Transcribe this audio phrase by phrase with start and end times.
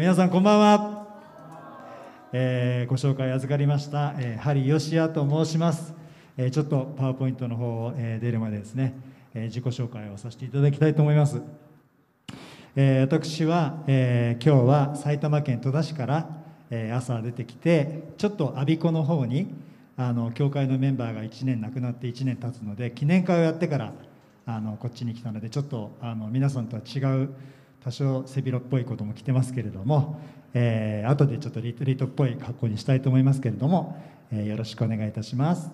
[0.00, 1.06] 皆さんこんばんは、
[2.32, 5.92] えー、ご紹介預かりました、えー、ハリヨシアと申します、
[6.38, 8.94] えー、ちょっとパワーポイントの方を、えー、出るまでですね、
[9.34, 11.42] えー、自己紹介をさせていただきたいと思います、
[12.76, 16.30] えー、私は、えー、今日は埼玉県戸田市から、
[16.70, 19.52] えー、朝出てきてちょっと我孫子の方に
[19.98, 23.92] あの教会のメンバーが1年亡くなって1年経つので記念会をやってから
[24.46, 27.28] あのこっちに来たのでちょっとあの皆さんとは違う
[27.84, 30.20] 多少背広っぽいことも着てますけれども、
[30.52, 33.96] えー、後でちょっとリトリートっぽい格好にしたいと思いますけれども、
[34.32, 35.70] えー、よろしくお願いいたします、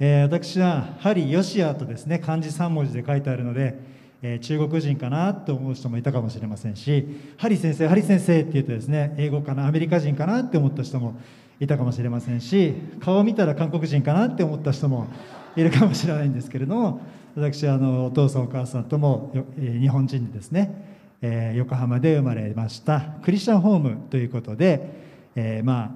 [0.00, 3.78] えー、私はハリ・ヨシアとですね漢字3文字で書いてあるので、
[4.22, 11.20] えー、中国人かなと思う人もいたかもしれませんしハリ先生ハリ先生って言うとですね英語かなアメリカ人かなって思った人も
[11.60, 15.06] いたかもしれませんし顔を見たら韓国人かなって思った人も
[15.54, 17.00] いるかもしれないんですけれども
[17.36, 20.93] 私あのお父さんお母さんとも日本人でですね
[21.26, 24.90] えー、横浜で生まれましたクリスチャンホームということで、
[25.34, 25.90] えー、まあ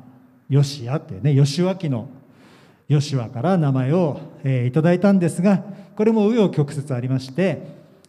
[0.51, 2.09] 吉谷っていうね吉脇の
[2.89, 5.63] 吉和から名前を、えー、いただいたんですが
[5.97, 7.61] これも紆余曲折ありまして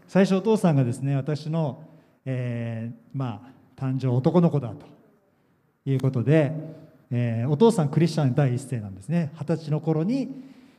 [0.08, 1.84] 最初お父さんがですね私の、
[2.24, 3.42] えー、ま
[3.78, 4.86] あ誕生男の子だと
[5.86, 6.54] いうことで、
[7.12, 9.34] えー、お父さんクリスチャン第一世なんですね。
[9.38, 10.24] 二十歳の頃に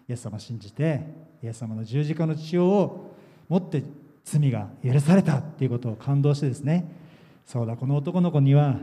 [0.08, 1.02] イエス様を信じて
[1.44, 3.10] イエス様の十字架の血を
[3.46, 3.82] 持って
[4.24, 6.90] 罪が許されたっていうことを感動してですね
[7.46, 8.76] そうだこの男の子には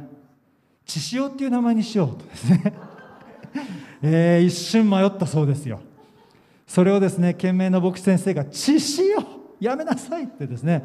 [0.86, 2.74] 血潮っていう名前にしようとですね
[4.02, 5.80] えー、一瞬迷ったそうですよ。
[6.68, 9.24] それをですね懸命の牧師先生が「血潮
[9.60, 10.84] やめなさい」ってですね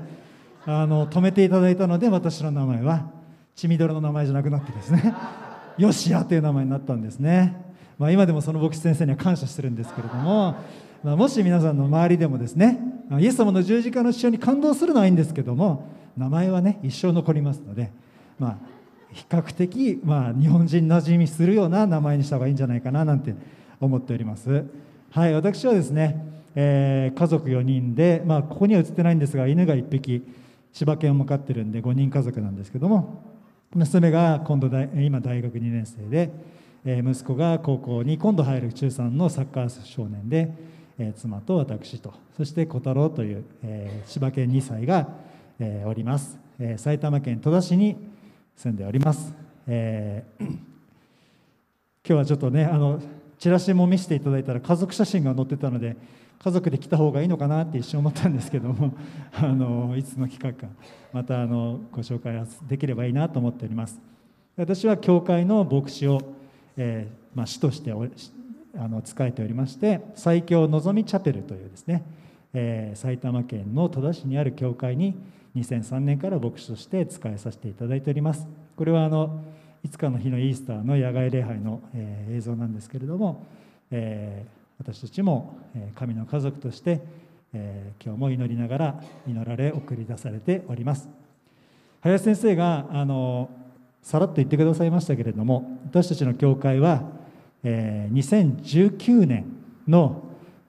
[0.65, 3.11] あの止めていただいたので私の名前は
[3.57, 5.13] 血みどろの名前じゃなくなってですね
[5.77, 7.57] よしやという名前になったんですね、
[7.99, 10.57] まあ、今でもその牧師先生には感謝してるんですけれども、
[11.03, 12.79] まあ、もし皆さんの周りでもですね
[13.21, 17.91] イエス様の十字架の主張に感動するのはいいんですけども名前はね一生残りますので、
[18.39, 18.59] まあ、
[19.13, 23.35] 比較的、まあ、日本人馴染みするような名前にした方がいいんじゃないかななんて
[23.81, 24.65] 思っております。
[25.11, 26.25] はい、私はですね、
[26.55, 30.23] えー、家族4人で、まあ、ここには映ってないんですが犬が1匹
[30.73, 33.23] 千葉県を向かってるんで5人家族なんですけども
[33.75, 36.31] 娘が今度大今大学2年生で、
[36.85, 40.55] え、息子が高校に今度入る中3のサッカー少年で
[41.03, 45.09] え妻と私とそして小太郎という、え千葉県2歳が、
[45.59, 47.97] えおります、え埼玉県戸田市に
[48.57, 49.35] 住んでおります、
[49.67, 50.59] えー、 今
[52.05, 53.01] 日はちょっとねあの
[53.39, 55.97] チラシも見せていただいたら家族写真が載ってたので
[56.39, 58.95] 家族で来た方がいいのかなって一瞬思ったんですけども
[59.35, 60.73] あのいつの企画か
[61.13, 64.01] またあのご紹介できればいいなと思っております。
[64.57, 66.21] 私は教会の牧師を、
[66.77, 67.91] えーまあ、師として
[68.77, 72.03] あの仕えておりまして最強のぞみチャペルというですね、
[72.55, 75.15] えー、埼玉県の戸田市にある教会に
[75.57, 78.47] 2003年から牧師として仕えさせていただいております。
[78.77, 79.45] これはあの
[79.85, 83.45] いつかの日のイースターの野外礼拝の、えー、映像なんですけれども、
[83.91, 87.01] えー、私たちもえ神の家族として、
[87.53, 91.09] えー、今日も祈りながら祈られ送り出されております。
[92.01, 93.49] 林先生があの
[94.03, 97.05] さらっと言ってくださいましたけれども私たちの教会は
[97.65, 99.47] え2019年
[99.87, 100.23] の、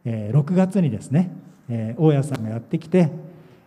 [0.05, 1.31] え6月にですね、
[1.69, 3.11] え大家さんがやってきて、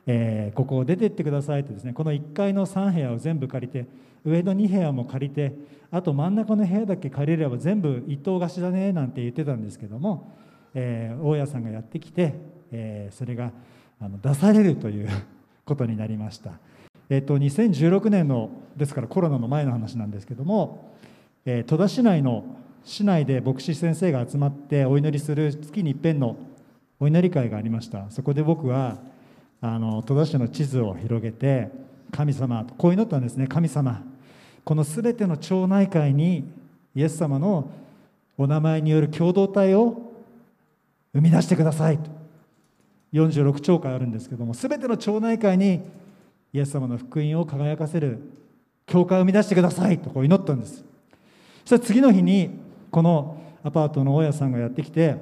[0.06, 3.86] えここを出てってくださいとですねこの1階の3部屋を全部借りて
[4.24, 5.54] 上の2部屋も借りて
[5.90, 10.36] あと真ん中の部屋だけ借りれば全部一棟貸しだねなんて言ってたんですけども、
[10.74, 12.34] えー、大家さんがやってきて、
[12.72, 13.52] えー、それが
[14.00, 15.08] あの出されるという
[15.64, 16.58] ことになりました、
[17.08, 20.92] えーと、2016年のですからコロナの前の話なんですけども、
[21.44, 22.44] えー、戸田市内の
[22.86, 26.36] 市内で牧師先生が集まってお祈りする月に一遍の
[27.00, 28.08] お祈り会がありました。
[28.10, 28.98] そこで僕は
[29.60, 31.68] あの戸田市の地図を広げて
[32.12, 33.48] 神様とこう祈ったんですね。
[33.48, 34.04] 神様
[34.64, 36.48] この全ての町内会に
[36.94, 37.72] イエス様の
[38.38, 40.12] お名前による共同体を
[41.12, 42.08] 生み出してくださいと。
[43.12, 45.82] 46町会あるんですけども全ての町内会に
[46.52, 48.20] イエス様の福音を輝かせる
[48.86, 50.84] 教会を生み出してくださいとこう祈ったんです。
[51.64, 55.16] そしたら次の日にこのアパートの大家さんがやってきて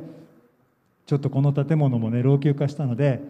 [1.07, 3.21] ちょっとこの建物もね老朽化したので、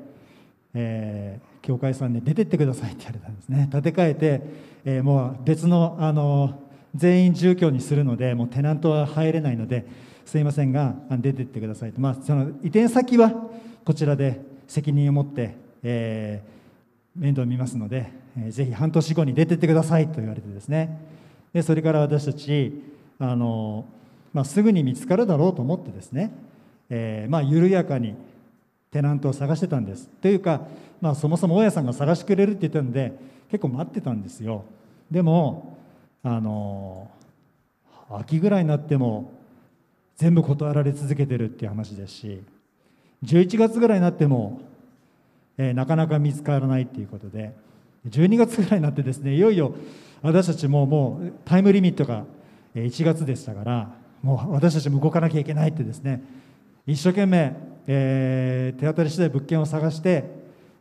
[0.75, 3.69] えー、教会さんに出てってくださいって言われたんですね。
[3.71, 4.43] 建て替えて、
[4.85, 6.61] えー、もう別のあの
[6.95, 9.87] 全員住居にするのでもうテナントは入れないので
[10.25, 13.33] すいませんが出てってくださいと、まあ、その移転先は
[13.85, 21.01] こちらで責任を持って、えー、面倒を見ますので、えー、ぜひ半年後に出てってくださいと言われてですね。
[21.53, 22.83] でそれから私たち
[23.19, 23.85] あの
[24.35, 26.33] まあ、すぐに見つかるだろうと思ってですね、
[26.91, 28.15] えー、まあ緩やかに
[28.91, 30.09] テナントを探してたんです。
[30.21, 30.63] というか、
[31.01, 33.13] まあ、そもそも大家さんが探してくれるって言ったんで
[33.51, 34.65] 結構待ってたんですよ。
[35.11, 35.79] でも
[36.23, 37.09] あの
[38.11, 39.33] 秋ぐらいになっても
[40.17, 42.43] 全部断られ続けてるっていう話ですし
[43.25, 44.61] 11月ぐらいになっても、
[45.59, 47.53] えー、なかなか見つからないっていうことで
[48.09, 49.75] 12月ぐらいになってですねいよいよ
[50.23, 52.25] 私たちももうタイムリミットが
[52.75, 56.23] 1月でしたからもう私たちも動かなきゃいけないってですね。
[56.87, 57.55] 一生懸命、
[57.87, 60.25] えー、手当たり次第物件を探して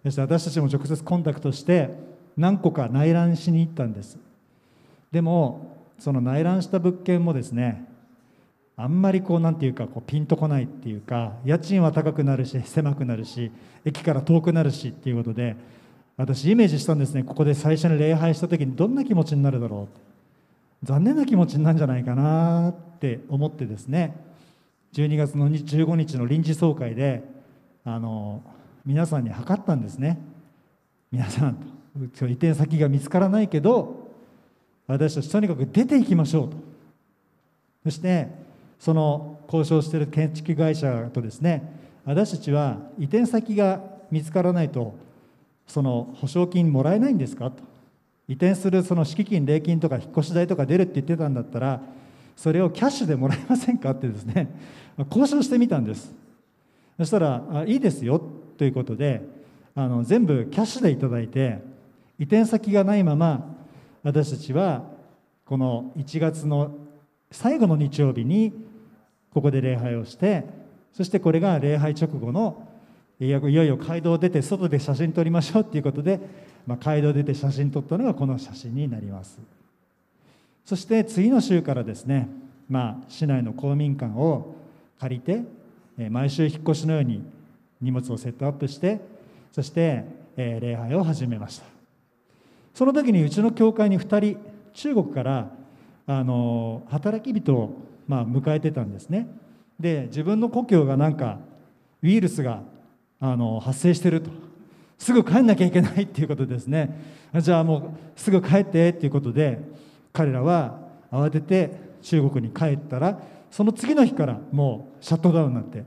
[0.03, 1.89] そして私たちも直接コンタクトして
[2.37, 4.17] 何個か内覧しに行ったんです。
[5.11, 7.85] でもその内覧した物件もですね
[8.77, 13.51] あんまりこうなんていうかこうピンとこないっていうか家賃は高くなるし狭くなるし
[13.83, 15.57] 駅から遠くなるしっていうことで
[16.15, 17.23] 私イメージしたんですね。
[17.23, 20.12] ここで最初に礼拝した時にどんな気持ちになるだろう
[20.83, 24.15] 残念な気持ちなんじゃないかなって思ってですね。
[24.93, 27.23] 12月の15日の臨時総会で
[27.83, 28.43] あの
[28.85, 30.19] 皆さんに測ったんですね。
[31.11, 31.57] 皆さん
[32.17, 34.11] と移転先が見つからないけど
[34.87, 36.57] 私たちとにかく出ていきましょうと。
[37.83, 38.27] そして
[38.79, 41.63] その交渉している建築会社とですね
[42.05, 43.81] 私たちは移転先が
[44.11, 44.95] 見つからないと
[45.67, 47.72] その保証金もらえないんですかと。
[48.27, 51.81] 移転するその敷金礼金とか引っ越し代とか出るって言ってたんだったら
[52.35, 54.49] それをキャッシュでもらえませんかってですね。
[55.09, 56.13] 交渉してみたんです。
[56.97, 58.21] そしたらあいいですよ
[58.57, 59.21] ということで
[59.75, 61.59] あの全部キャッシュでいただいて
[62.19, 63.55] 移転先がないまま
[64.03, 64.83] 私たちは
[65.45, 66.71] この1月の
[67.31, 68.53] 最後の日曜日に
[69.31, 70.45] ここで礼拝をして
[70.93, 72.67] そしてこれが礼拝直後の
[73.19, 76.19] いよいよ街道を出て外で写真撮りましょうっていうことで、
[76.65, 79.39] まあ、街道出て写真撮ったのがこの写真になります。
[80.65, 82.29] そして次の週からですね、
[82.69, 84.55] まあ、市内の公民館を
[84.99, 85.43] 借りて
[86.09, 87.21] 毎週引っ越しのように
[87.81, 89.01] 荷物をセットアップして
[89.51, 90.05] そして
[90.37, 91.65] 礼拝を始めました。
[92.73, 94.39] その時にうちの教会に2人
[94.73, 95.51] 中国から
[96.07, 97.77] あの働き人を、
[98.07, 99.27] まあ、迎えてたんですね。
[99.79, 101.39] で自分の故郷がなんか
[102.01, 102.63] ウイルスが
[103.19, 104.52] あの発生してると。
[105.03, 106.97] すぐ帰んなきゃいけないっていうことですね。
[107.35, 107.83] じゃあもう
[108.15, 109.59] すぐ帰ってっていうことで
[110.13, 110.79] 彼らは
[111.11, 111.71] 慌てて
[112.01, 113.19] 中国に帰ったら
[113.51, 115.83] その次の日からもうシャットダウンになって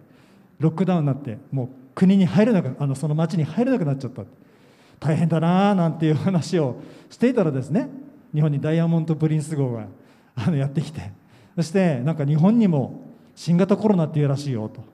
[0.59, 4.23] ロックダウンになってもう国に入れなくあのその町に入れなくなっちゃった。
[5.01, 6.77] 大変だなーなんていう話を
[7.09, 7.89] していたらですね
[8.35, 9.87] 日本にダイヤモンド・プリンス号が
[10.35, 11.13] あのやってきて
[11.55, 13.03] そしてなんか日本にも
[13.35, 14.85] 新型コロナっていうらしいよと。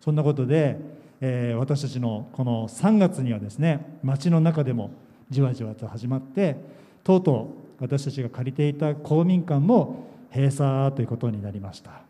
[0.00, 0.78] そんなことで
[1.26, 4.90] えー、私たちのこの3月にはですね街の中でも
[5.30, 6.56] じわじわと始まって
[7.02, 7.50] とうと
[7.80, 10.04] う私たちが借りていた公民館も
[10.34, 12.02] 閉鎖ということになりました。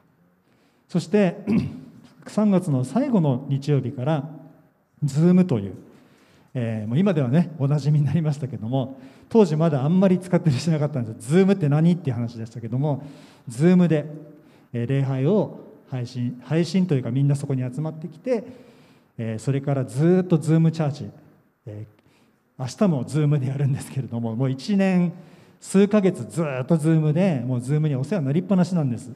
[0.88, 1.36] そして
[2.26, 4.28] 3月の最後の日曜日から
[5.04, 5.74] Zoom という、
[6.54, 13.04] えー、もう今ではねおなじみになりましたけども当時まだあんまり使ってる人いなかったんです Zoom って何っていう話でしたけども
[13.48, 14.06] Zoom で
[14.72, 18.73] 礼拝を配信配信というかみんなそこに集まってきて
[19.18, 21.10] えそれからずっとズームチャーチ、
[21.66, 21.86] え
[22.58, 25.12] 明日もズームでやるんですけれどももう1年
[25.60, 29.10] 数ヶ月ずっとズームでもうズームにお世話になりっぱなしなんです。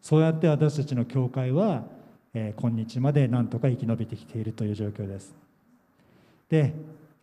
[0.00, 1.84] そうやって私たちの教会は、
[2.32, 5.34] え今日までなんとか生き延びてきているという状況です。
[6.48, 6.74] で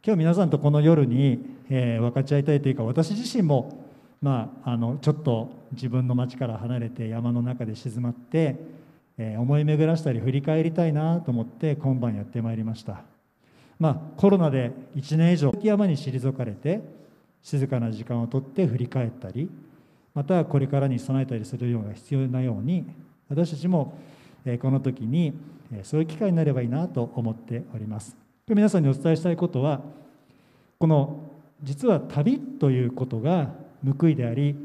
[0.05, 3.87] 今日皆さんとこの夜に、え分かち合いたいというか私自身も
[4.21, 8.55] まあ、あのちょっと自分の町から離れて山の中で静まって
[9.17, 13.01] 思い巡らしたり振り返りたいなと思って今晩やってまいりました。
[13.79, 16.81] まあコロナで1年以上雪山に退かれて
[17.41, 19.49] 静かな時間をとって振り返ったり
[20.13, 22.85] またこれからに備えたりするようが必要なように
[23.29, 23.97] 私たちも
[24.61, 25.33] この時に
[25.83, 28.15] そういう機会になればいいなと思っております。
[28.47, 29.81] 皆さんにお伝えしたいことは
[30.79, 31.19] この
[31.63, 33.49] 実は旅ということが
[33.99, 34.55] 報いであり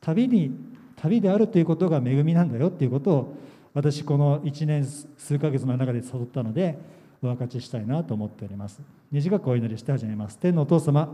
[0.00, 0.52] 旅に
[0.96, 3.36] 旅であるということが恵みなんだよっていうことを
[3.72, 6.78] 私この1年数ヶ月の中で誘ったので
[7.22, 8.80] お分かちしたいなと思っております。
[9.12, 10.38] 短くお祈りして始めます。
[10.38, 11.08] 天のお父様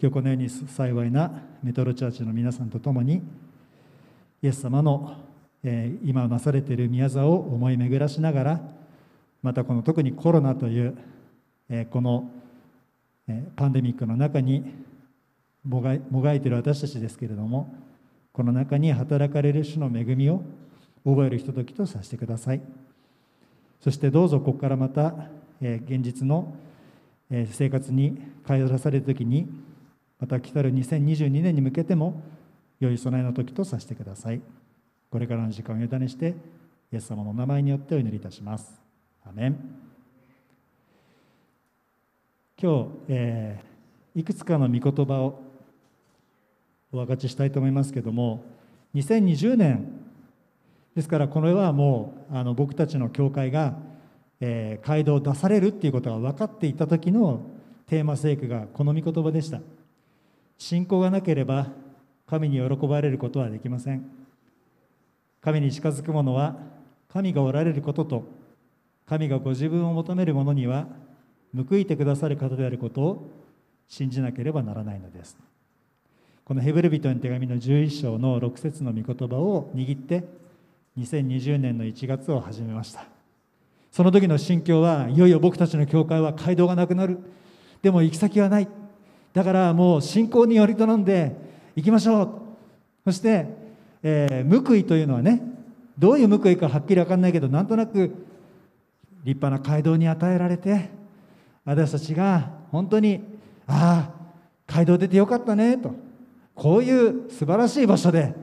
[0.00, 1.30] 今日このように幸いな
[1.62, 3.22] メトロチャーチの皆さんと共に
[4.42, 5.18] イエス様の、
[5.62, 8.60] えー、今なされている宮沢を思い巡らしながら
[9.42, 10.96] またこの特にコロナという、
[11.68, 12.30] えー、この、
[13.28, 14.64] えー、パンデミックの中に
[15.66, 17.74] もがいもがいている私たちですけれども
[18.32, 20.42] この中に働かれる主の恵みを
[21.04, 22.60] 覚えるひとときとさせてください。
[23.80, 25.14] そしてどうぞここからまた、
[25.60, 26.54] え現実の、
[27.30, 29.48] え生活に変え出される時に
[30.18, 32.22] また来たる2022年に向けても
[32.80, 34.40] 良い備えの時とさせてください。
[35.10, 36.34] これからの時間を委ねして
[36.92, 38.80] イエス様の名前によってお祈りいたします。
[39.24, 39.56] アメン。
[42.60, 45.40] 今日、えー、いくつかの御言葉を
[46.92, 48.44] お分かちしたいと思いますけども
[48.94, 49.99] 2020年
[50.94, 53.74] ですからこれはもうあの僕たちの教会が、
[54.40, 57.46] えー、街道を出されるっていうことが分かっていた時の
[57.86, 59.60] テーマ聖句がこの御言葉でした。
[60.58, 61.68] 信仰がなければ
[62.26, 64.04] 神に喜ばれることはできません。
[65.40, 66.56] 神に近づく者は
[67.08, 68.24] 神がおられることと
[69.06, 70.86] 神がご自分を求める者には
[71.56, 73.30] 報いてくださる方であることを
[73.88, 75.36] 信じなければならないのです。
[76.44, 80.24] このヘブル人の手紙の11章の6節の御言葉を握って
[80.98, 83.04] 2020年の1月を始めました。
[83.92, 87.18] その時の心境はいよいよ僕たちの教会は街道がなくなる。
[87.82, 88.68] でも行き先はない。
[89.32, 91.36] だからもう信仰により頼んで
[91.76, 92.30] 行きましょう。
[93.04, 93.46] そして、
[94.02, 95.42] えー、報いというのはね
[95.98, 98.26] どういう報いかはっきり分かんないけどなんとなく
[99.24, 100.90] 立派な街道に与えられて
[101.64, 103.20] 私たちが本当に
[103.66, 104.14] ああ
[104.66, 105.94] 街道出てよかったねと。
[106.54, 108.34] こういう素晴らしい場所で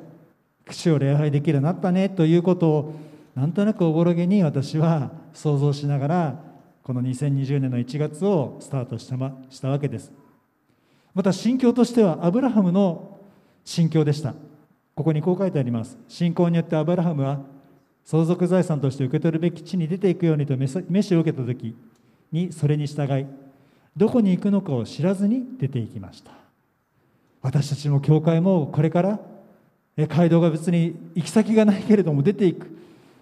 [0.73, 2.95] 主を礼拝できるようになったねということを
[3.35, 6.43] なんとなくおぼろげに私は想像しながら
[6.83, 10.11] この2020年の1月をスタートした,、ま、したわけです。
[11.13, 13.19] また心境としてはアブラハムの
[13.65, 14.33] 心境でした。
[14.95, 15.97] ここにこう書いてあります。
[16.07, 17.41] 信仰によってアブラハムは
[18.05, 20.67] 相続財産として受け取るべき地に出ていくようにと召
[21.01, 21.75] しを受けた時
[22.31, 23.25] にそれに従い
[23.97, 26.31] どこに行くのかを知らずに出ていきました。
[27.41, 29.19] 私たちも教会もこれから
[30.05, 32.69] 街道が別に行き先がないけれども出ていく。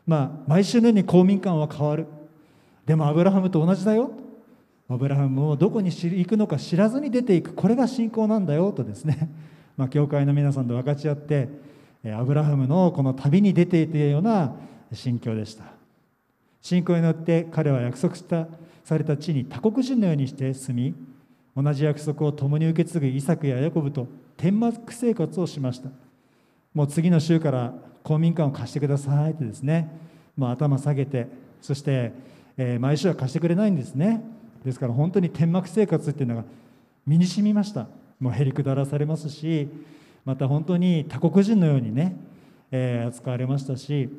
[0.05, 2.08] まあ毎週のように公民館は変わる。
[2.86, 4.12] でもアブラハムと同じだよ。
[4.89, 7.53] アブラハムもどこに行くのか知らずに出ていく。
[7.53, 9.29] これが信仰なんだよとですね、
[9.77, 11.50] まあ、教会の皆さんと分かち合って
[12.13, 14.53] アブラハムのこの旅に出ていたような
[14.94, 15.63] 心境でした。
[16.62, 18.48] 信仰によって彼は約束した
[18.84, 20.96] された地に他国人のようにして住み
[21.55, 25.89] 同じ約束を共に受け継ぐイサクやヤコブと天幕生活をしました。
[26.75, 29.89] もう次の週から公民館を貸してくださいってですね。
[30.38, 31.27] もう頭下げて
[31.62, 32.12] そして、
[32.58, 34.22] えー、毎週は貸してくれないんですね。
[34.63, 36.44] ですから本当に天幕生活っていうのが
[37.08, 37.88] 身に染みました。
[38.20, 39.67] もうへりくだらされますし
[40.24, 42.15] また本当に他国人のようにね、
[42.72, 44.10] えー、扱われましたし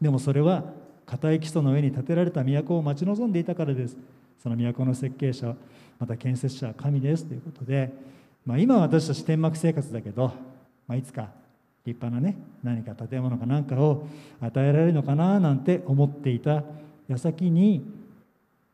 [0.00, 0.64] でもそれは
[1.06, 3.96] 固い基礎の上に建てられた都を待ち望んでいたからです。
[4.42, 5.54] その都の設計者
[5.98, 7.92] また建設者は神ですということで、
[8.44, 10.32] まあ、今私たち天幕生活だけど、
[10.86, 11.30] まあ、いつか
[11.86, 14.06] 立派なね何か建物かなんかを
[14.40, 16.64] 与えられるのかななんて思っていた
[17.08, 17.86] 矢先に、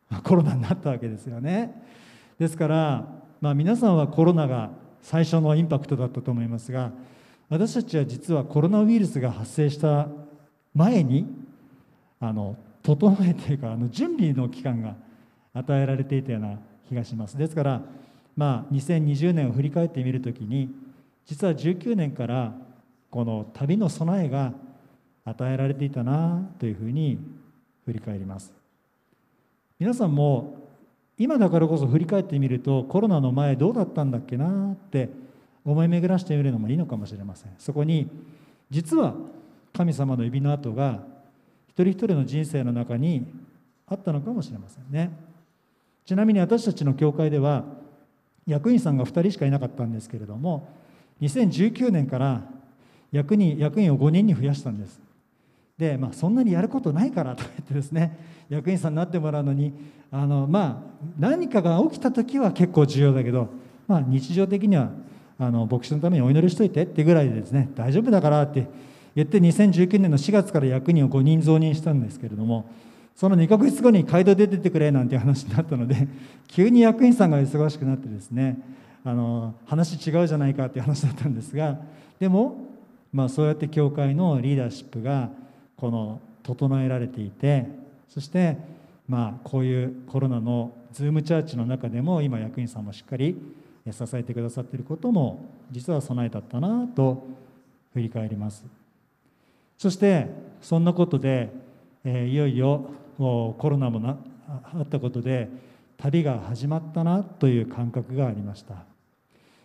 [0.09, 1.83] まあ、コロナになったわけですよね。
[2.39, 3.07] ですから、
[3.41, 4.71] まあ、皆さんはコロナが
[5.03, 6.93] 最初のインパクトだったと思いますが
[7.51, 10.09] 私たちは実はコロナウイルスが発生した
[10.75, 11.27] 前に
[12.19, 14.95] あの整えというかあの準備の期間が
[15.53, 17.37] 与えられていたような気がします。
[17.37, 17.83] ですから
[18.37, 20.71] まあ2020年を振り返ってみるときに
[21.27, 22.55] 実は19年から
[23.13, 24.55] この旅の備えが
[25.27, 27.19] 与えられていたなというふうに
[27.85, 28.55] 振り返ります。
[29.79, 30.57] 皆さんも
[31.19, 35.11] 今だからこそ振り返ってみるとコロナの前どうだったんだっけなって
[35.63, 37.53] 思い巡らしてみるのもいいのかもしれません。
[37.59, 38.09] そこに
[38.71, 39.15] 実は
[39.75, 41.01] 神様の指の跡が
[41.69, 43.27] 一人一人の人生の中に
[43.89, 45.11] あったのかもしれませんね。
[46.07, 47.65] ちなみに私たちの教会では
[48.47, 50.67] 役員さんが2人しかいなかったんですけれども
[51.21, 52.41] 2019年から
[53.13, 55.01] 役に役員を5人に増やしたんです。
[55.79, 58.17] で、まあ、そんなにやることないからとか言ってですね
[58.49, 59.73] 役員さんになってもらうのに
[60.11, 63.49] あの、まあ、何かが起きた時は結構重要だけど、
[63.89, 64.91] まあ、日常的には
[65.39, 68.69] あの牧師のためにお祈りしといてってぐらいでですね大丈夫だからって
[69.17, 72.67] 言って2019年の4月から役人を5人増任したんですけれども
[73.17, 76.09] その2ヶ月後に街道出ててくれなんて話になったので
[76.49, 78.59] 急に役員さんが忙しくなってですね
[79.05, 81.81] あの話違うじゃないかっていう話だったんですが
[82.21, 82.72] でも、
[83.13, 85.31] まあ、そうやって教会のリーダーシップが
[85.77, 87.67] この整えられていて
[88.09, 88.57] そして
[89.09, 93.37] まあこういうコロナのズームチャーチの中でも今役員さんもしっかり
[93.91, 97.27] 支えてくださっていることも実は備えだったなと
[97.93, 98.65] 振り返ります。
[99.77, 100.29] そして
[100.61, 101.51] そんなことで、
[102.05, 104.17] えー、いよいよコロナもな
[104.47, 105.49] あったことで
[105.99, 108.75] 旅が始まったなという感覚がありました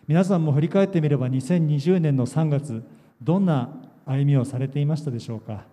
[0.06, 2.82] 皆さんも振り返ってみれば2020年の3月
[3.22, 3.70] どんな
[4.06, 5.64] 歩みをされていましたでしょうか？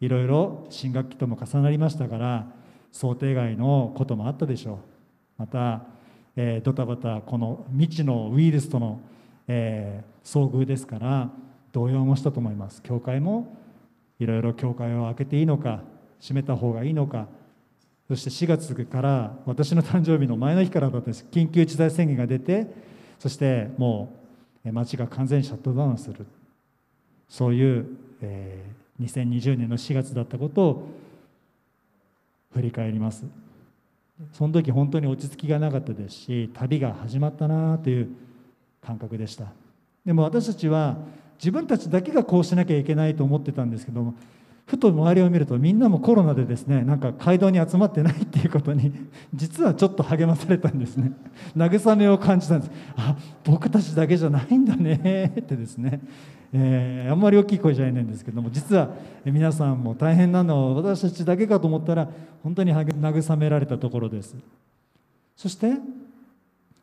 [0.00, 2.46] いろいろ新学期とも重なりましたから
[2.92, 4.76] 想定外のこともあったでしょう。
[5.38, 5.82] また、
[6.36, 9.00] えー、ドタバタこの未知のウイルスとの、
[9.48, 11.30] えー、遭遇ですから
[11.72, 12.82] 動揺もしたと思います。
[12.82, 13.56] 教会も
[14.18, 15.80] いろいろ教会を開けていいのか
[16.20, 17.26] 閉めた方がいいのか。
[18.08, 21.26] そして4月から私の誕生日の前の日からだったんです。
[21.32, 22.66] 緊急事態宣言が出て
[23.18, 24.12] そしても
[24.64, 26.26] う、街が完全にシャットダウンする。
[27.28, 27.86] そういう、
[28.22, 30.88] えー、2020年の4月だったことを
[32.52, 33.24] 振り返ります。
[34.32, 38.08] その時本当に落ち着きがなかったですし旅が始まったなという
[38.80, 39.46] 感覚でした。
[40.04, 40.96] でも私たちは
[41.38, 44.14] 自分たちだけがこうしなきゃいけないと思ってたんですけども
[44.66, 48.92] ふと周りを見るとみんなもコロナでですねなんか街道に集まってないっていうことに
[49.32, 51.12] 実はちょっと励まされたんですね。
[51.56, 52.72] 慰めを感じたんです。
[52.96, 56.00] あ僕たちだけじゃないんだねってですね、
[56.52, 58.90] えー、あんまり大きい声じゃないんですけども実は
[59.24, 62.08] 皆さんも大変なのは私たちだけかと思ったら
[62.42, 64.34] 本当に慰められたところです。
[65.36, 65.74] そして、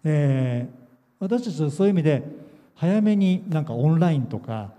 [0.05, 0.83] えー、
[1.19, 2.23] 私たちはそういう意味で
[2.75, 4.71] 早めになんかオンラインとか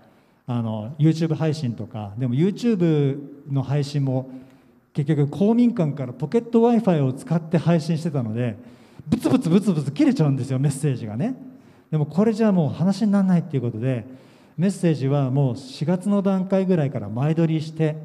[0.47, 3.17] あの YouTube 配信とかでも YouTube
[3.51, 4.29] の配信も
[4.93, 8.55] 結局公民館からポケット w i f i を使って配信してたので
[9.07, 11.35] ブツブツブツブツ切れちゃうんですよメッセージがね。
[11.91, 14.05] でもこれじゃもう話にならないっていうことで
[14.57, 17.97] メッセージはもう4月の段階ぐらいから前撮りして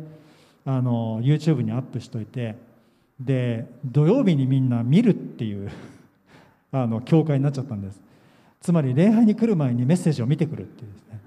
[0.67, 2.57] あの YouTube にアップしといて
[3.19, 5.71] で土曜日にみんな見るっていう
[6.73, 8.01] あの教会になっちゃったんです。
[8.61, 11.21] つまり礼拝に来る前にメッセージを見てくるっていうですね、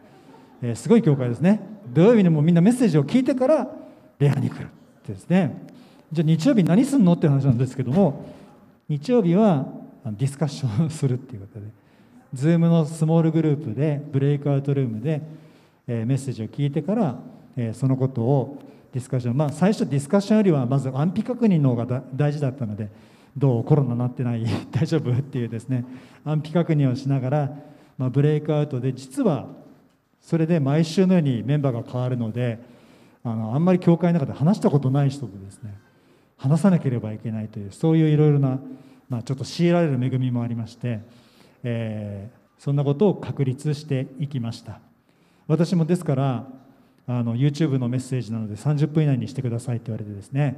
[0.64, 1.60] えー、すごい教会ですね。
[1.94, 3.68] 土曜日にもみんなメッセージを聞いてから
[4.18, 4.68] 礼拝に来るっ
[5.06, 5.68] てですね。
[6.12, 8.26] じゃあ日曜日何すんのって話なんですけども
[8.88, 9.68] 日曜日は
[10.06, 11.66] ディスカッションするっていうことで
[12.36, 15.22] Zoom のスモールグループでブレイクアウトルームで、
[15.88, 17.20] えー、メッセージを聞いてから、
[17.58, 18.60] えー、そのことを
[18.94, 19.38] ディスカッション。
[19.38, 22.90] まあ最初ディスカッションよりはまず安否確認の方が大事だったので
[23.36, 25.84] どうコロナなってない 大丈夫っていうですね。
[26.24, 27.56] 安否確認をしながら、
[27.98, 29.48] まあ、ブレイクアウトで実は
[30.24, 32.60] それで毎週のようにメンバーが変わるので
[33.24, 35.78] あのあんまり教会の中で話したことない人とですね
[36.38, 38.60] 話さなければいけないというそういういろいろな、
[39.10, 41.02] まあ、ちょっと強いられる恵みもありまして、
[41.64, 44.80] えー、そんなことを確立していきました。
[45.48, 46.48] 私もですから
[47.06, 50.58] あの YouTube のメッセージなので30分以内にしてくださいって言われてですね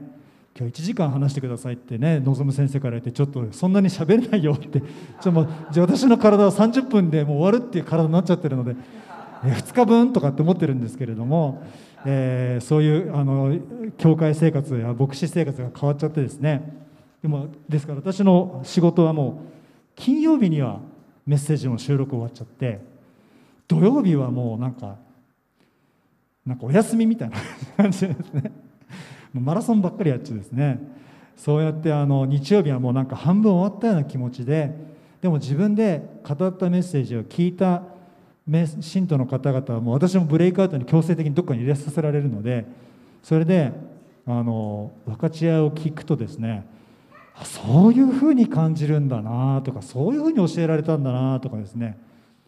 [0.57, 4.81] 今日1時間話してくださいってね望先生から言ってちょっとそんなに喋れないよって
[5.21, 8.75] ちょもうじゃあ私の体は30分でもう終わるっていう体になっちゃってるので、
[9.53, 11.63] 2日分とかって思ってるんですけれども、
[12.05, 13.57] えー、そういうあの
[13.97, 16.73] 教会生活や牧師生活が変わっちゃってですね
[17.21, 19.33] でもですから私の仕事はもう
[19.95, 20.79] 金曜日には
[21.25, 22.79] メッセージの収録終わっちゃって
[23.67, 24.97] 土曜日はもうなんか
[26.45, 27.37] なんかお休みみたいな
[27.77, 28.51] 感じですね。
[29.33, 30.79] マラソンばっかりやっちゃうですね
[31.35, 34.73] そうやってあの日曜日はもうなんか半分終わったような気持ちで
[35.21, 37.83] でも自分で語ったメッセージを聞いた
[38.81, 42.65] 信徒の方々はもう私もブレイクアウトに強制的にどっかに入れさせられるので
[43.23, 43.71] それで
[44.27, 46.65] あの分かち合いを聞くとですね
[47.43, 51.97] そういうふうに感じるんだなとかそういうふうに教えられたんだなとかですね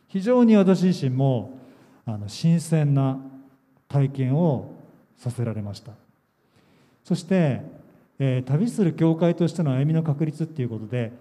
[0.08, 1.58] 非常に私自身も
[2.06, 3.20] あの新鮮な
[3.90, 4.74] 体験を
[5.18, 5.92] させられました。
[7.04, 7.62] そして、
[8.20, 11.12] えー、旅する教会としての歩みの確率っていうことで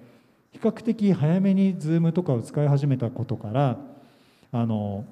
[0.53, 3.79] 比較的早めに Zoom とかを使い始めたことから
[4.53, 5.05] あの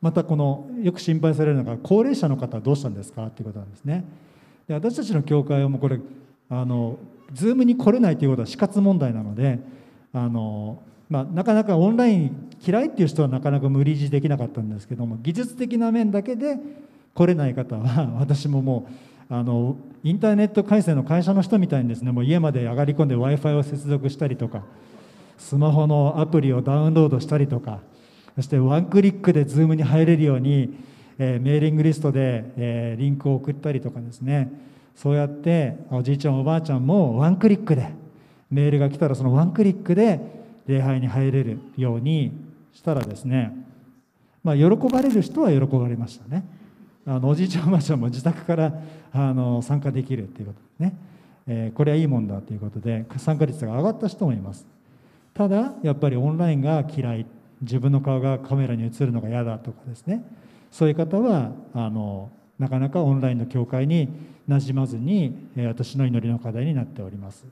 [0.00, 4.04] またこのよく心配されるのが高齢者の方はどうしたんですかっていうことなんですね。
[4.68, 5.98] で私たちの教会はもうこれ
[6.50, 6.98] あの
[7.32, 9.58] Zoom に来れないということは死活問題なので
[10.12, 16.58] あの、まあ、なかなかオンライン嫌いっていう人はなかなか無理強いできなかったんですけども技術的な面だけで
[17.14, 18.86] 来れない方は 私もも
[19.30, 24.62] うあのインターネット回線の会社の人みたいにですねもう家まで上がり込んで w i f i を接続したりとか
[25.38, 27.80] スマホのアプリをダウンロードしたりとか
[28.36, 30.76] そしてワンクリックで Zoom に入れるように、
[31.18, 34.50] えー、メーリングリストで、えー、リンクを送ったりとかですね。
[34.96, 37.92] そうやっておじいちゃんおばあちゃんもワンクリックで
[38.50, 40.20] メールが来たらそのワンクリックで
[40.66, 42.32] 礼拝に入れるように
[42.72, 43.56] したらですね。
[44.42, 46.44] まあ喜ばれる人は喜ばれましたね。
[47.06, 48.72] あのおじいちゃんおばあちゃんも自宅から
[49.12, 50.96] あの参加できるっていうことですね、
[51.46, 54.66] えー、これはいいもんだということで参加率が上がった人もいます。
[55.34, 57.26] ただやっぱりオンラインが嫌い。
[57.62, 60.24] 自分の顔がカメラに映るのが嫌だとかですね。
[60.70, 64.08] そういう方はあのなかなかオンラインの教会に
[64.46, 67.44] なじまずに私の祈りの課題になっております。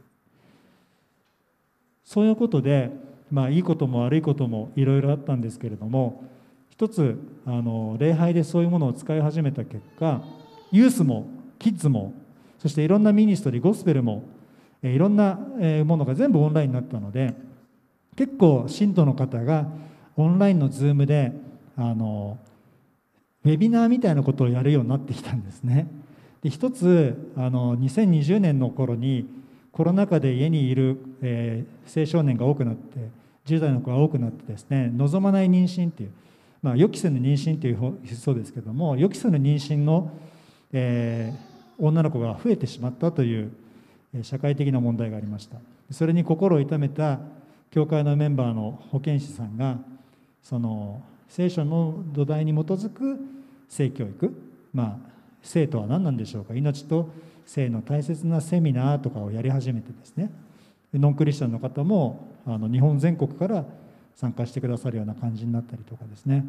[2.04, 2.90] そういうことで
[3.30, 6.24] まあいいことも悪いこともいろいろあったんですけれども
[6.68, 10.22] 一つあの礼拝でそういうものを使い始めた結果
[10.70, 11.26] ユースも
[11.58, 12.12] キッズも
[12.58, 14.24] そしていろんなミニストリーゴスペルも
[14.82, 15.38] いろんな
[15.84, 17.34] ものが全部オンラインになったので
[18.16, 19.66] 結構信徒の方が
[20.16, 21.33] オンラインのズームで
[21.77, 22.38] あの
[23.44, 25.88] ウェビナーみたいなことをやるようになってきたんですね。
[26.42, 29.27] で一つあの2020年の頃に
[29.70, 32.98] コロナ禍で家にいる、えー、青少年が多くなって
[33.46, 36.12] 10代の子が多くなってですね望まない妊娠っていう、
[36.62, 40.11] まあ、予期せぬ妊娠っていうそうですけども予期せぬ妊娠の、
[40.72, 43.53] えー、女の子が増えてしまったという
[44.22, 45.57] 社会的な問題がありました
[45.90, 47.20] それに心を痛めた
[47.70, 49.79] 教会のメンバーの保健師さんが
[50.42, 53.18] その聖書の土台に基づく
[53.68, 54.35] 性教育
[54.74, 56.55] まあ性とは何なんでしょうか。
[56.55, 57.09] 命と
[57.46, 60.31] 性の大切なセミナーとかをやり始めてですね。
[60.94, 63.64] ノンクリスチャンの方もあの日本全国から
[64.14, 66.44] 参加してくださるような感じになったりとかですね。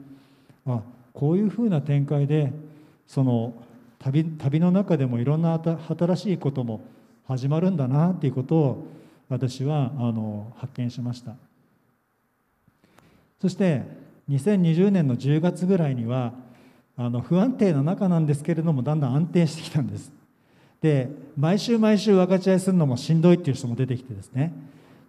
[0.65, 0.81] あ
[1.13, 2.51] こういうふうな展開で
[3.07, 3.53] その
[3.99, 6.81] 旅旅の中でもいろんな新しいことも
[7.25, 8.87] 始まるんだなっていうことを
[9.29, 11.35] 私はあの発見しました。
[13.43, 13.81] そして
[14.29, 16.31] 2020年の10月ぐらいには
[16.95, 20.13] あの不安定な中なんですけれどもだんだん安定してきたんです。
[20.79, 24.53] で毎週毎週分かち合いするのもしんどいっていう人も出てきてですね。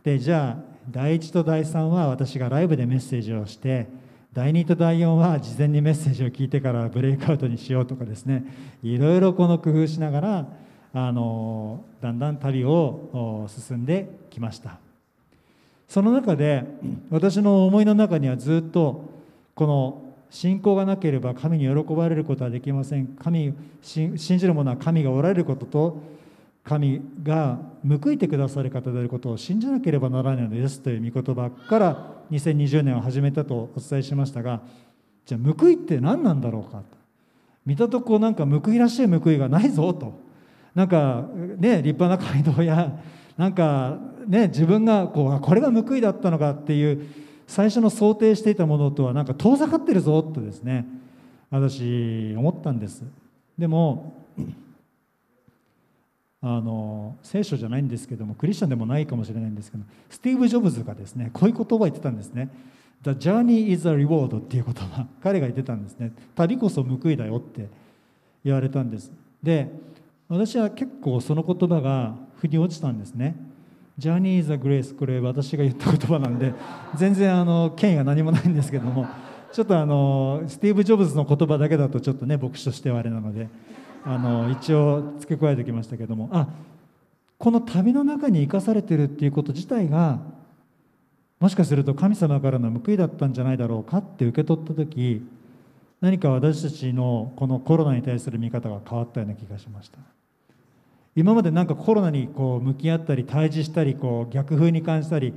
[0.03, 3.87] でじゃあ第1と第3は私がライブでメッセージをして
[4.33, 8.45] 第2と第4は事前にメッセージを聞いてからブレイクアウトにしようとかですね。
[8.83, 10.49] いろいろこの工夫しながら
[10.93, 14.84] あのだんだん旅を進んできました。
[15.95, 16.65] その中で
[17.09, 19.05] 私の思いの中にはずっと
[19.55, 23.07] この信仰がなければ神に喜ばれることはできません。
[23.07, 26.03] 神信じる者は神がおられることと
[26.65, 34.63] 神が報いてくださる方であることを信じなければならないのですという御言葉から2020年を始めたとお伝えしましたが
[35.27, 36.83] じゃあ報いって何なんだろうか
[37.65, 40.19] 見たとこなんか報いらしい報いがないぞと。
[40.75, 42.99] なんかね立派な街道や
[43.37, 47.07] なんかね自分がこうこれが報いだったのかっていう
[47.47, 50.87] 最初の想定していたものとはなんか遠ざかってるぞとですね
[51.51, 53.03] 私思ったんです。
[53.59, 54.15] でも
[56.41, 62.51] あの聖書じゃないんですけどもクリスチャンでもないかもしれないんですけどスティーブ・ジョブズがですねこういう言葉を言ってたんですね。
[63.03, 65.07] The journey is a reward っていう言葉。
[65.23, 67.69] 彼が言ってたんですね旅こそ報いだよって
[68.45, 69.11] 言われたんです。
[69.43, 69.71] で
[70.29, 73.37] 私は結構その言葉が腑に落ちたんですね。
[73.97, 76.53] ジャニー・ザ・グレースこれ私が言った言葉なんで
[76.97, 79.07] 全然あの権威が何もないんですけども
[79.53, 83.49] ちょっとあのスティーブ・ジョブズの言葉だけだとちょっとね牧師としてはあれなので
[84.05, 86.49] あの一応付け加えてきましたけどもあ
[87.39, 90.21] この旅の中に生かされてるっていうこと自体が
[91.41, 95.25] もしかすると神様からの報いだったんじゃないだろうかって受け取った時
[96.01, 99.99] 何か私たちのこのコロナに対する見方が変わったような気がしました。
[101.17, 105.33] 今までなんかコロナにこう向き合ったり対峙したりこう逆風に感じたり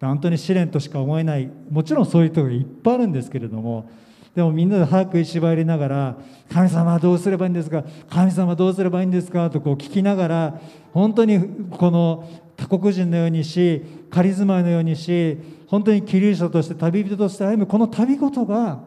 [0.00, 3.88] 本当に試練としか思えないもちろんそういう人がいっぱいあるんですけれども
[4.34, 6.16] でもみんなで歯食いしばりながら
[6.52, 7.84] 「神様はどうすればいいんですか？
[8.08, 10.60] 神様どうすればいいんですか?」とこう聞きながら
[10.92, 11.40] 本当に
[11.70, 18.80] この他国人のようにし仮住まいのようにし本当にキリストとして旅人として歩むこの旅ごとが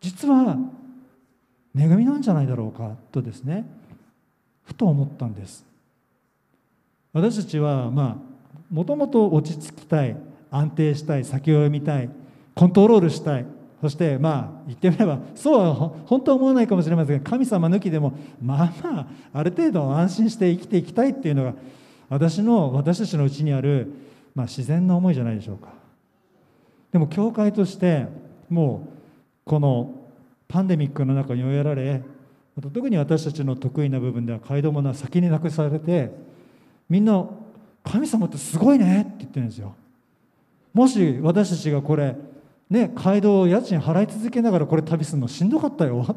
[0.00, 0.56] 実は
[1.76, 2.96] 恵みなんじゃないだろうか？
[3.12, 3.66] とですね。
[4.64, 5.64] ふと思ったんです。
[7.12, 8.34] 私たちはまあ
[8.70, 10.16] もともと落ち着きたい
[10.50, 12.08] 安定したい先を読みたい
[12.54, 13.46] コントロールしたい。
[13.80, 15.74] そしてまあ言ってみればそうは
[16.06, 21.54] 本当は思わないかもしれませんが神様抜きでもまあまあある程度安心して生きていきたいっていうのが
[22.08, 23.92] 私の私たちのうちにある、
[24.34, 25.68] まあ、自然な思いじゃないでしょうか。
[26.92, 28.06] でも教会として
[28.48, 29.92] もうこの
[30.48, 32.02] パンデミックの中に追いやられ
[32.62, 36.12] 特に私たちの得意な部分では街道物は先になくされて
[36.88, 37.28] みんな
[37.82, 39.74] 神様ってすごいねって言ってるんですよ。
[40.72, 42.16] もし私たちがこれ
[42.70, 46.16] ね街道を家賃払い続けながらこれ旅するのしんどかったよ。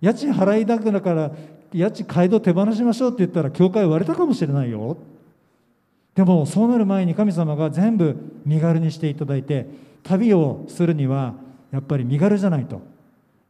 [0.00, 1.30] 家賃払いだから
[1.72, 4.96] 家賃街道手放しましょうって言ったら教会割れたかもしれないよ。
[6.14, 9.66] でもそうなる前に神様が全部身軽にしていただいて
[10.02, 11.34] 旅をするには
[11.70, 12.82] やっぱり身軽じゃないと。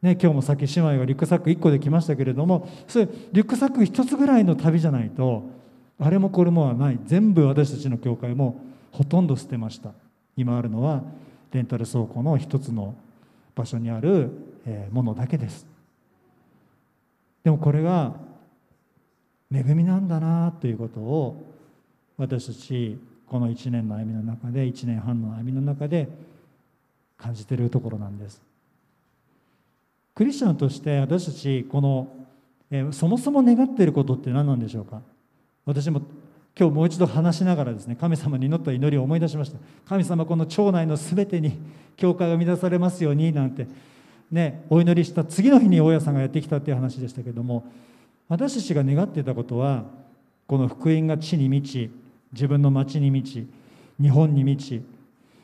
[0.03, 5.43] ね、今日もさっき姉妹がリュックサック1個で来ましたけれどもそれリュックサック1つぐらいの旅じゃないと
[5.99, 6.99] あれもこれもはない。
[7.05, 8.59] 全部私たちの教会も
[8.91, 9.93] ほとんど捨てました。
[10.37, 11.03] 今あるのは
[11.53, 12.95] レンタル倉庫の一つの
[13.55, 14.31] 場所にある
[14.91, 15.67] ものだけです。
[17.45, 18.15] でもこれが
[19.53, 21.37] 恵みなんだなということを
[22.17, 26.09] 私たちこの1年の歩みの中で1年半の歩みの中で
[27.19, 28.41] 感じているところなんです。
[30.21, 32.07] クリスチャンとして私たちこの、
[32.71, 35.01] えー、そもそも願っていることって何なんでしょうか？
[35.65, 36.03] 私も
[36.55, 39.57] 今日もう一度話しながらですね神様に祈った祈りを思い出しました。
[39.89, 41.59] 神様この町内の全てに
[41.97, 43.67] 教会が乱されますようになんて
[44.31, 47.65] ねお祈りした次の日に大家さんがやってきたっていう話でしたけども
[48.29, 49.85] 私たちが願っていたことは
[50.47, 51.91] この福音が地に満ち
[52.35, 53.49] 自分の町に満ち
[53.99, 54.85] 日本に満ち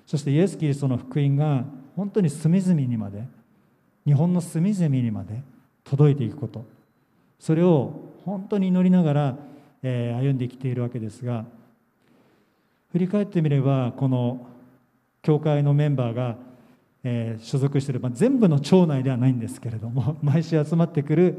[0.07, 1.65] そしてイエス・キリストの福音が
[1.97, 3.25] 本当に隅々にまで
[4.07, 5.43] 日本の隅々にまで
[5.85, 6.65] 届いていくこと。
[7.39, 7.93] それを
[8.25, 9.37] 本当に祈りながら、
[9.83, 11.45] え、歩んできているわけですが
[12.93, 14.47] 振り返ってみればこの
[15.23, 16.37] 教会のメンバーが、
[17.05, 21.35] え、所属している、全部の町内ではないんですけれども 毎週集まってくる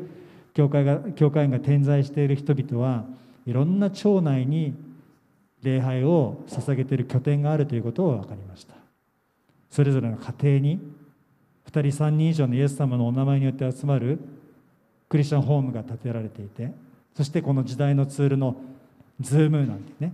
[0.54, 3.06] 教会が教会員が点在している人々は
[3.46, 4.76] いろんな町内に
[5.64, 8.76] 礼拝を捧げている拠点があるということを分かりました。
[9.70, 10.97] それぞれの家庭に
[11.82, 14.20] 人3人以上のイエス様のお名前によって集まる
[15.10, 16.72] クリスチャンホームが建てられていて
[17.16, 18.56] そしてこの時代のツールの
[19.22, 20.14] Zoom なんてね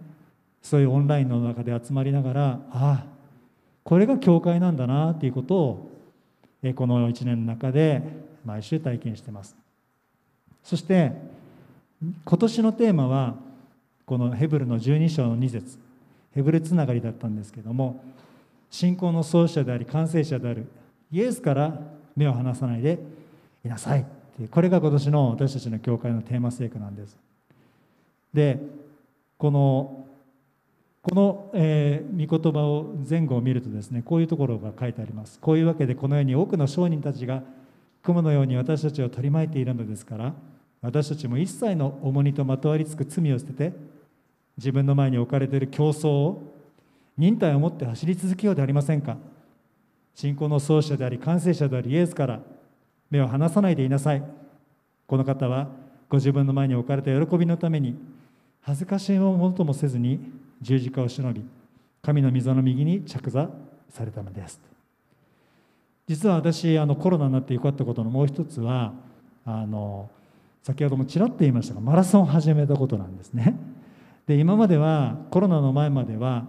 [0.62, 3.04] そういうオンラインの中で集まりながらああ
[3.84, 5.92] これが教会なんだなということを
[6.76, 8.02] この1年の中で
[8.46, 9.58] 毎週体験してます。
[10.64, 11.12] そして
[12.26, 13.36] 今年のテーマは
[14.06, 15.78] このヘブルの12章の2節
[16.34, 18.04] ヘブルつながりだったんですけども
[18.70, 20.66] 信仰の創始者であり完成者である
[21.14, 21.80] イエスから
[22.16, 22.98] 目を離さないで
[23.64, 27.16] いなさいってこれが今年の私たちの教会のテーマ聖句なんです。
[28.34, 28.60] で
[29.38, 30.08] この
[31.04, 35.38] この、えー、御言葉を前後を見るとですねこういうところが書いてあります。
[35.40, 37.44] こういうわけでこのように多くの商人たちが
[38.02, 40.34] 雲のように私たちを取り巻いているのですから
[40.82, 43.74] 私たちも一切の重荷とまとわりつく罪を捨てて
[44.58, 46.54] 自分の前に置かれている競争を
[47.18, 49.18] 忍耐を持って走り続けようではありませんか。
[50.16, 52.40] 信仰の創始者であり完成者であるイエスから
[53.10, 54.24] 目を離さないでいなさい。
[55.08, 55.68] この方は
[56.10, 57.96] ご自分の前に置かれた喜びのために
[58.62, 60.20] 恥ずかしいものともせずに
[60.62, 61.44] 十字架を忍び
[62.02, 63.50] 神の溝の右に着座
[63.90, 64.60] されたのです。
[66.08, 68.94] 実は私あのコロナになってよかったことのもう一つは
[69.46, 70.10] あの
[70.62, 73.58] 先ほどもちらっと言いましたがマラソンを始めたことなんですね。
[74.28, 76.46] で今まではコロナの前までは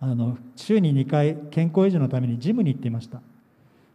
[0.00, 3.20] あの週に2回健康維持のためにジムに行っていました。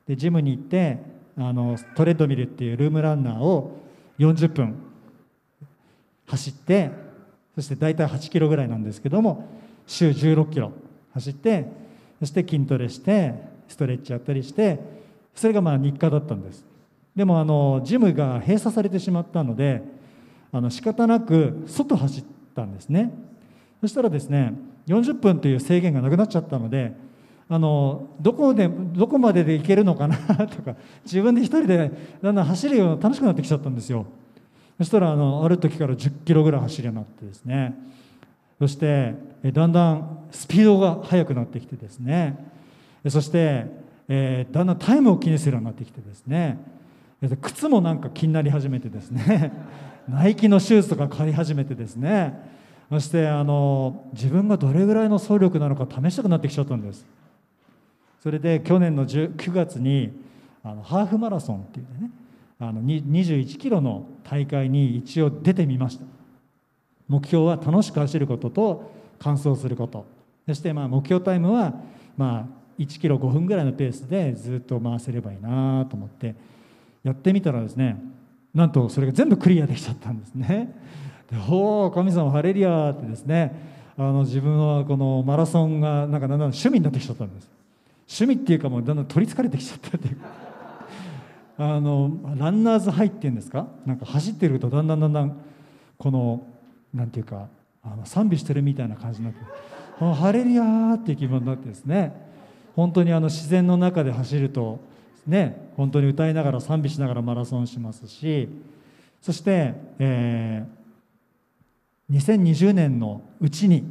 [0.07, 0.99] でジムに行って
[1.37, 3.77] あのトレッドミルっていうルームランナーを
[4.19, 4.75] 40分
[6.27, 6.91] 走って
[7.55, 9.47] そして大体8キロぐらいなんですけども
[9.87, 10.71] 週16キロ
[11.13, 11.67] 走って
[12.19, 13.33] そして筋トレして
[13.67, 14.79] ストレッチやったりして
[15.33, 16.63] それがまあ日課だったんです。
[17.15, 19.83] でもあのジムが閉鎖されてしまったので
[20.51, 22.23] あの仕方なく外走っ
[22.55, 23.11] たんですね。
[23.81, 24.53] そしたらですね
[24.87, 26.93] 40分という制限がなくなっちゃったので
[27.49, 30.17] あのどこでどこまでで行けるのかな
[30.47, 31.91] とか自分で一人で
[32.21, 34.05] だんだん走るような楽しくなってきちゃったんですよ。
[34.77, 37.75] そしたらあのある時から1 0キロぐらい走るようになってですね。
[38.59, 39.13] そして
[39.51, 42.37] だんだんスピードが速くなってきてですね。
[43.07, 43.65] そして、
[44.07, 46.57] えー、だんだんタイムを気にするようになってきてですね。
[47.41, 49.51] 靴もなんか気になり始めてですね。
[50.09, 52.33] ナイキのシューズとか買い始めてですね。
[52.93, 57.05] そしてあの自分がどれぐらいの走力なのか試したくなってきちゃったんです。
[58.21, 60.11] それで去年の9月に
[60.63, 62.11] あのハーフマラソンっていうね
[62.59, 66.05] あの21キロの大会に一応出てみました。
[67.07, 70.05] 目標は楽しく走ることと完走すること。
[70.45, 71.73] そしてまあ目標タイムは
[72.15, 76.35] まあ1キロ5分ぐらいのペースでずっと回せればいいなと思って
[77.03, 77.97] やってみたらですね
[78.53, 80.75] なんとそれが全部クリアできちゃったんですね。
[81.31, 87.49] でおお神様ハレリアってですねあの自分はこのマラソンがなんかだんだん趣味になってきちゃったんです。
[88.07, 90.17] 趣味っていうかもうだんだん取りつかれてきちゃったっていう。
[91.57, 93.67] あのランナーズハイっていうんですか？
[93.85, 95.37] なんか走ってるとだんだんだんだん
[95.97, 96.45] この
[96.93, 97.47] なんていうか
[97.83, 99.39] あの賛美してるみたいな感じになって
[100.19, 102.31] 「ハレリア!」っていう気分になってですね。
[102.75, 104.79] 本当にあの自然の中で走ると
[105.27, 108.49] ね本当に歌いながら賛美しながらマラソンしますし。
[109.21, 110.82] そして、えー、
[112.13, 113.83] 2020年のうちに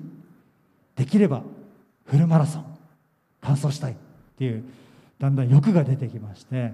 [0.96, 1.42] できれば
[2.04, 2.64] フルマラソン
[3.40, 3.94] 完走したいっ
[4.38, 4.64] ていう
[5.18, 6.72] だんだん欲が出てきまして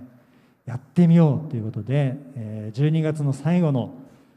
[0.66, 3.94] やってみようということで、え、12月の最後の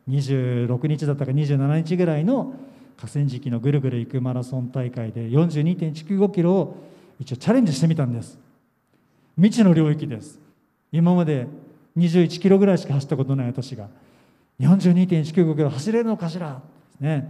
[0.10, 2.54] 26日だったか27日ぐらいの
[2.97, 6.78] 河川敷のぐるぐる行くマラソン大会で42.195キロを
[7.19, 8.39] 一応チャレンジしてみたんです。
[9.36, 10.39] 未知の領域です。
[10.91, 11.47] 今まで
[11.97, 13.89] 21キロぐらいしか走ったことない私が
[14.62, 16.62] 42.195キロ走れるのかしら？
[17.02, 17.28] ね。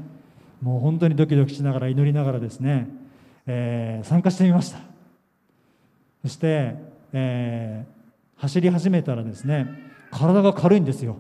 [0.62, 2.88] もう本当にドキドキしながら祈りながらですね、
[3.48, 4.80] えー、参加してみました。
[6.22, 6.76] そして、
[7.14, 9.68] えー、走り始めたらですね
[10.12, 11.18] 体が軽いんですよ。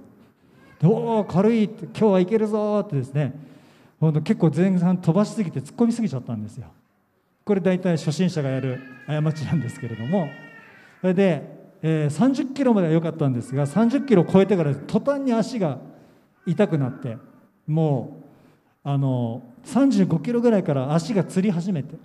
[0.83, 3.33] おお軽いって今日はいけるぞってですね
[3.99, 6.67] 本当結構前半飛ばしすぎて突っ込みすぎちゃったんですよ。
[7.43, 10.27] これ大体初心者がやる過ちなんですけれども。
[11.01, 11.41] それで、
[11.81, 15.79] えー、30キロまでは良かったんですが30キロ超えてから途端に足が
[16.45, 17.17] 痛くなって
[17.67, 18.20] もう
[18.83, 21.95] あの35キロぐらいから足がつり始めて。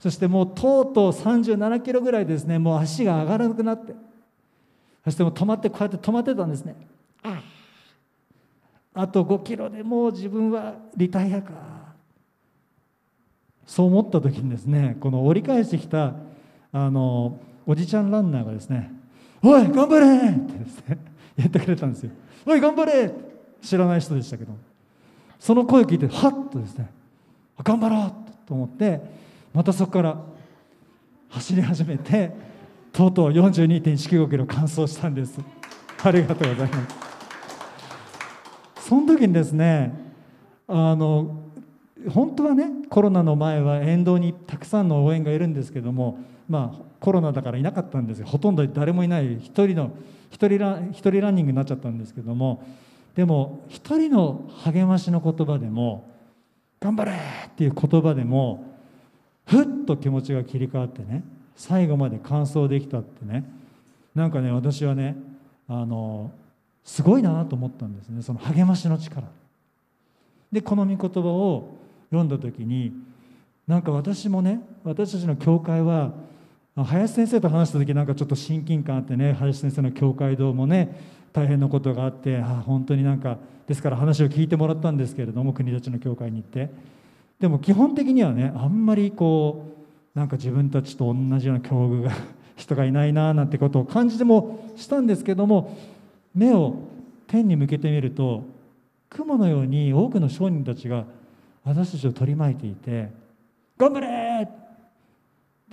[0.00, 3.94] そしてもうとうとう37キロぐらいですねもう足が上がらなくなって。
[5.04, 6.74] そしてもう止まってこうやって止まってたんですね。
[7.22, 7.40] あ
[8.94, 11.52] あと5キロでもう自分はリタイアか。
[13.64, 16.14] そう思った時にですねこの折り返してきた
[16.72, 18.92] あのおじちゃんランナーがですね
[19.40, 20.98] 「おい頑張れ!」ってですね
[21.36, 22.10] 言ってくれたんですよ
[22.44, 23.14] 「おい頑張れ!」
[23.62, 24.71] 知らない人でしたけど。
[25.42, 26.88] その声を聞いてはっとですね
[27.64, 28.12] 頑張ろう
[28.46, 29.00] と思って
[29.52, 30.22] またそこから
[31.30, 32.30] 走り始めて
[32.92, 35.40] とうとう42.195キロ完走したんです。
[36.04, 36.88] ありがとうございま
[38.76, 38.88] す。
[38.88, 39.92] その時にですね
[40.68, 41.42] あの
[42.08, 48.26] 本当はねコロナの前は沿道にたくさんの応援がいるんですけどもまあコロナだからいなかったんですよ。
[48.26, 49.38] ほとんど誰もいない。
[49.38, 49.90] 一人の
[50.30, 52.62] 一人ラ一人ランニングになっちゃったんですけども
[53.14, 56.08] でも一人の励ましの言葉でも
[56.80, 57.12] 「頑張れ!」
[57.46, 58.64] っていう言葉でも
[59.44, 61.24] ふっと気持ちが切り替わってね
[61.56, 63.44] 最後まで完走できたってね
[64.14, 65.16] なんかね私はね
[65.68, 66.30] あの
[66.84, 69.26] すごいなと思ったんですねその励ましの力
[70.50, 71.76] でこの御言葉を
[72.10, 72.92] 読んだ時に
[73.66, 76.12] なんか私もね私たちの教会は
[76.74, 86.70] 林先生と話した時なんかちょっと親近感あってね林先生の教会堂もね大変なことがあってあ本当になんかですから話を聞いてもらったんですけれども国立の教会に行って
[87.40, 89.66] でも基本的にはねあんまりこ
[90.14, 92.12] うなんか自分たちと同じような境遇が
[92.56, 95.76] 人がいないななんてことを感じてもしたんですけども
[96.34, 96.76] 目を
[97.26, 98.44] 天に向けてみると
[99.10, 101.04] 雲のように多くの商人たちが
[101.64, 103.10] 私たちを取り巻いていて
[103.76, 104.08] 「頑張れ!」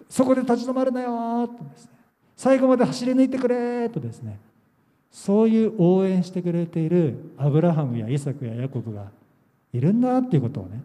[0.09, 1.91] そこで立ち止まるなよとですね。
[2.35, 4.39] 最後まで走り抜いてくれとですね。
[5.11, 9.07] そういう応援してくれているアブラハムやイサクやヤコブが
[9.73, 10.81] いるんだっていうことをね。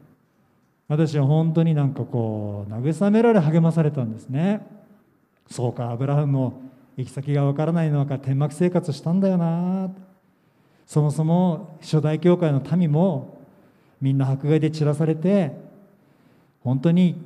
[0.88, 4.66] 私は本当になんかこう慰められ励まされたんですね。
[5.50, 6.62] そうかアブラハムも
[6.96, 9.90] 行き先がわからないのか天幕生活したんだよな
[10.86, 13.38] そもそも初代教会の民も
[14.00, 15.52] みんな迫害で散らされて
[16.62, 17.20] 本当に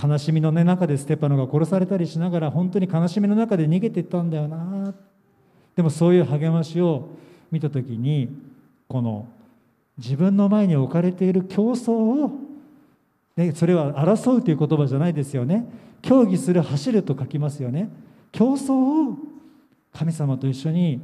[0.00, 4.94] 悲しみの、中でステパノが殺されたりしながら本当に悲しみの中で逃げていったんだよな。
[5.76, 7.08] でもそういう励ましを
[7.50, 8.28] 見た時に
[8.88, 9.26] この
[9.98, 12.30] 自分の前に置かれている競争を、
[13.36, 15.66] ね、それは争うという言葉じゃないですよね。
[16.00, 17.90] 競技する走ると書きますよね。
[18.32, 19.16] 競争を
[19.92, 21.00] 神様と一緒に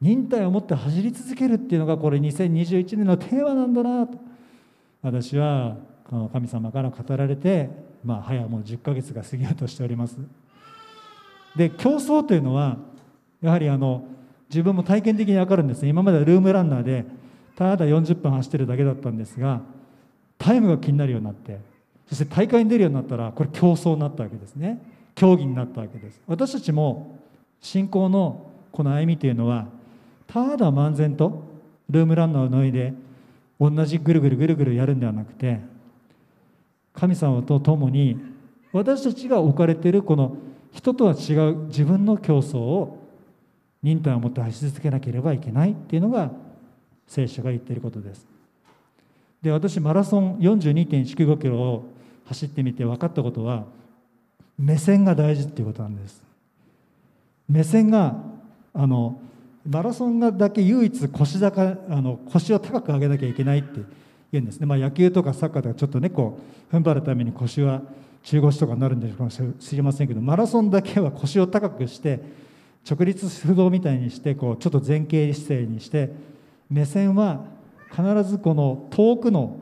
[0.00, 4.18] 忍耐を持って走り続けるっていうのがこれ2021年のテーマなんだなと。
[5.00, 5.76] 私は
[6.32, 7.70] 神様から語られて
[8.04, 10.18] まあ、早もう10ヶ月が過ぎようとしております。
[11.56, 12.78] で競争というのは
[13.40, 14.04] やはりあの
[14.48, 15.88] 自分も体験的に分かるんですね。
[15.88, 17.04] 今まではルームランナーで
[17.56, 19.60] ただ40分走ってるだけだったんですが
[20.38, 21.60] タイムが気になるようになって
[22.08, 24.80] そして大会に出るようになったらこれ競争になったわけですね。
[25.14, 26.20] 競技になったわけです。
[26.26, 27.18] 私たちも
[27.60, 29.66] 信仰のこの歩みというのは
[30.26, 31.44] ただ漫然と
[31.90, 32.94] ルームランナーを脱いで
[33.60, 35.60] 同じぐるぐるぐるぐるやるんではなくて
[36.94, 38.18] 神様と共に
[38.72, 40.36] 私たちが置かれているこの
[40.72, 42.98] 人とは違う自分の競争を
[43.82, 46.30] 忍耐を持って走り続けなければいけないっていうのが
[47.06, 48.26] 聖書が言っていることです。
[49.42, 51.84] で私マラソン42.195キロを
[52.26, 53.64] 走ってみて分かったことは
[54.56, 56.22] 目線が大事っていうことなんです。
[57.48, 58.16] 目線が
[58.72, 59.20] あの
[59.68, 63.80] マラソンがだけ唯一腰高あの腰を高く上げなきゃいけないって
[64.32, 66.38] 言うんですね、まあ、野球とかサッカーとかちょっとねこ
[66.70, 67.82] う踏ん張るために腰は
[68.24, 72.20] 中腰とかになるんでしょうか知りませんけどマラソンだけは腰を高くして
[72.88, 76.10] 直立不動みたいにしてこうちょっと前傾姿勢にして
[76.70, 77.44] 目線は
[77.90, 79.60] 必ずこの遠くの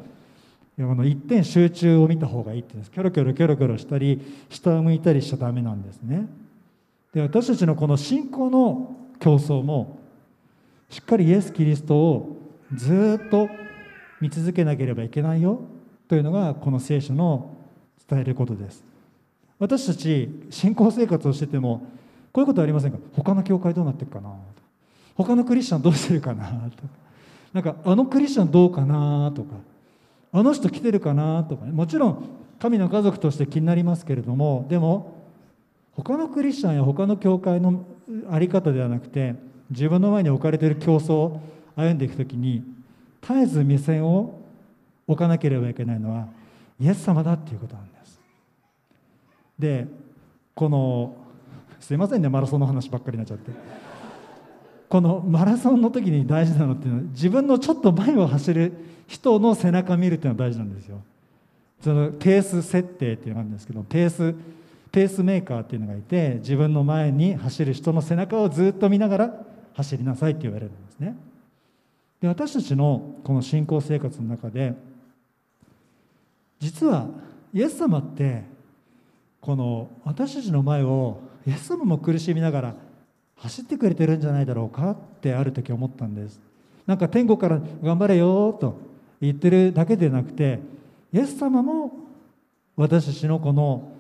[0.77, 2.91] この一点集中を見た方がいいって言うんです。
[2.91, 4.19] キョロキョロキョロキョロしたり
[4.49, 6.27] 下を向いたりしちゃダメなんですね。
[7.13, 9.99] で私たちのこの信仰の競争も
[10.89, 12.37] しっかりイエス・キリストを
[12.75, 13.49] ずっと
[14.21, 15.61] 見続けなければいけないよ
[16.09, 17.57] というのがこの聖書の
[18.09, 18.85] 伝えることです。
[19.59, 21.87] 私たち信仰生活をしてても
[22.33, 22.99] こういうことありませんか？
[23.15, 24.31] 他の教会どうなってるかな？
[25.17, 26.47] 他のクリスチャンどうしてるかな？
[26.47, 26.89] とか
[27.53, 29.33] なんかあのクリスチャンどうかな？
[29.35, 29.57] とか
[30.33, 31.45] あの人来てるかな？
[31.45, 35.19] とか、ね、もちろん神の家族として気になりますけれどもでも
[35.93, 37.85] 他のクリスチャンや他の教会の
[38.31, 39.35] 在り方ではなくて
[39.71, 41.41] 自分の前に置かれている競争を
[41.77, 42.63] 歩んでいく時に
[43.23, 44.41] 絶えず目線を
[45.07, 46.29] 置かなければいけないのは
[46.81, 48.21] イエス様だっていうことなんです。
[49.59, 49.87] で
[50.55, 51.15] この
[51.79, 53.51] すいませんねマラソンの話ばっかりになっちゃって。
[54.89, 58.73] このマラソンの時に大事なのっていうのは自分のちょっと前を走る
[59.07, 61.01] 人の背中見るっていうのは大事なんですよ。
[61.81, 64.35] そのペース設定っていうのがあるんですけどペース
[64.91, 69.35] ペースメーカーっていうのがいて自分の前に走る人の背中をずっと見ながら
[69.75, 71.17] 走りなさいって言われるんですね。
[72.21, 74.75] で私たちのこの信仰生活の中で
[76.59, 77.09] 実は
[77.53, 78.45] イエス様って
[79.41, 82.75] この私たちの前をイエス様も苦しみながら
[83.37, 86.39] 走ってくれてるんじゃないだろうかってある時思ったんです。
[86.87, 88.79] なんか天国から頑張れよと
[89.21, 90.59] 言ってるだけでなくて
[91.13, 91.93] イエス様も
[92.77, 93.93] 私たちのこの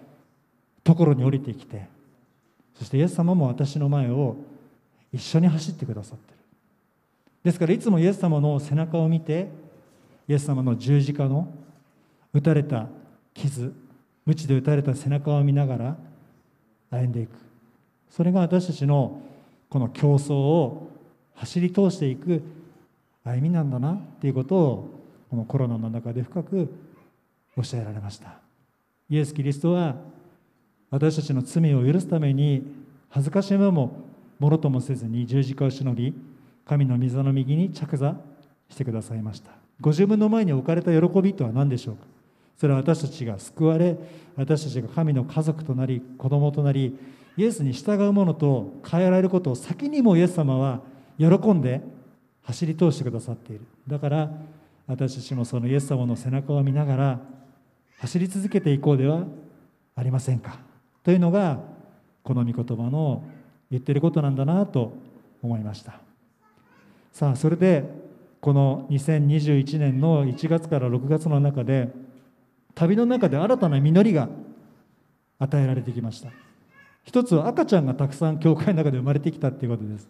[0.82, 1.86] ところに降りてきて
[2.78, 4.36] そしてイエス様も私の前を
[5.12, 6.29] 一緒に走ってくださってる
[7.42, 9.48] ですからいつもイエス様の背中を見て
[10.28, 11.52] イエス様の十字架の
[12.32, 12.86] 打たれた
[13.34, 13.72] 傷
[14.26, 15.96] 鞭で打たれた背中を見ながら
[16.90, 17.30] 歩んでいく。
[18.10, 19.20] それが私たちの
[19.68, 20.90] この競争を
[21.34, 22.42] 走り通していく
[23.24, 24.90] 歩みなんだなっていうことを
[25.30, 26.68] このコロナの中で深く
[27.56, 28.34] 教えられました。
[29.08, 29.96] イエス・キリストは
[30.90, 32.62] 私たちの罪を許すために
[33.08, 33.92] 恥ずかしめも
[34.38, 36.14] もろともせずに十字架をしのぎ
[36.70, 38.14] 神の御座の右に着座
[38.68, 39.50] してくださいました。
[39.80, 42.04] ご自分の前に置かれた喜びとは何でしょうか？
[42.56, 43.98] それは私たちが救われ
[44.36, 46.96] 私たちが神の家族となり子供となり
[47.36, 50.80] イエスに従うものと変えられることを先にもイエス様は
[51.18, 51.80] 喜んで
[52.42, 53.62] 走り通してくださっている。
[53.88, 54.30] だから
[54.86, 57.20] 私たちもそのイエス様の背中を見ながら
[57.98, 59.24] 走り続けていこうでは
[59.96, 60.60] ありませんか？
[61.02, 61.58] というのが
[62.22, 63.24] この御言葉の
[63.72, 64.92] 言ってることなんだなと
[65.42, 65.94] 思いました。
[67.12, 67.84] さあそれで
[68.40, 71.88] この2021年の1月から6月の中で
[72.74, 74.28] 旅の中で新たな実りが
[75.38, 76.30] 与えられてきました。
[77.04, 80.08] 一つは赤ちゃんがたくさん教会の中で生まれてきたっていうことです。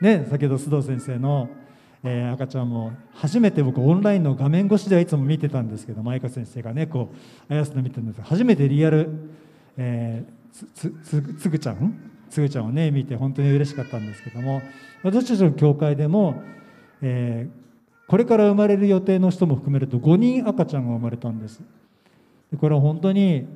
[0.00, 1.48] ね先ほど須藤先生の、
[2.04, 7.10] えー、赤ちゃんも初めて僕オンラインの画面越しではいつも見てたんですけど舞香先生がねこ
[7.48, 9.08] うあやすの見てるんです初めてリアル、
[9.76, 11.98] えー、つつつぐちゃん？
[12.30, 14.62] つぐちゃんをね見て本当に嬉しかったんですけども
[15.02, 16.42] 私たちの教会でも、
[17.02, 21.60] えー、これから生まれる予定の人も含めると5人赤ちゃんが生まれたんです。
[22.58, 23.46] これは本当に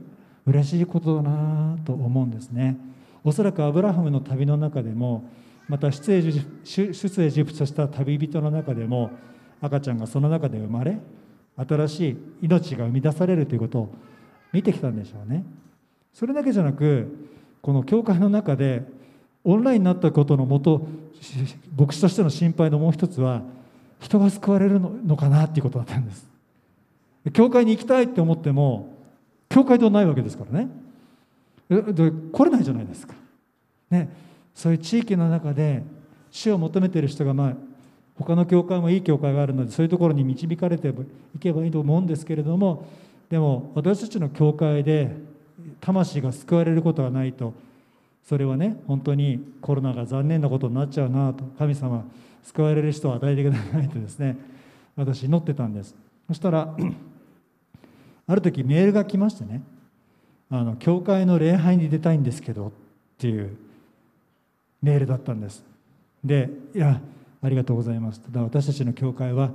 [0.46, 2.76] 嬉しいことだなと思うんですね。
[3.24, 5.24] おそらくアブラハムの旅の中でも
[5.68, 9.10] また出エジ出エジプトした旅人の中でも
[9.60, 10.98] 赤ちゃんがその中で生まれ
[11.56, 13.94] 新しい命が生み出されるということを
[14.52, 15.44] 見てきたんでしょうね。
[16.12, 17.30] それだけじゃなく
[17.62, 18.84] この教会の中で
[19.44, 20.86] オンラインになったことのもと
[21.76, 23.42] 牧師としての心配のもう一つは
[24.00, 26.26] 人が救われるのかなっていうことだったんです。
[27.32, 28.96] 教会に行きたいって思っても
[29.48, 30.68] 教会堂ないわけですからね。
[32.32, 33.14] 来れないじゃないですか、
[33.90, 34.10] ね、
[34.54, 35.82] そういう地域の中で
[36.30, 37.54] 死を求めている人がまあ
[38.18, 42.86] 他の教会もいい教会があるのでそういうところに導かれていけばいいと思うんですけれども
[43.30, 45.16] でも私たちの教会で
[45.80, 47.54] 魂が救われることがないと
[48.24, 52.04] それはね本当にコロナが残念なことになっちゃうなと神様
[52.44, 54.36] 救われる人を与えてくださいとですね
[54.96, 55.94] 私祈ってたんです。
[56.28, 56.74] そしたら
[58.26, 59.62] ある時メールが来ましてね
[60.50, 62.72] あの教会の礼拝に出たいんですけどっ
[63.18, 63.56] ていう
[64.82, 65.64] メールだったんです。
[66.24, 67.00] でいや
[67.42, 68.20] ありがとうございます。
[68.20, 69.50] ただ私たちの教会は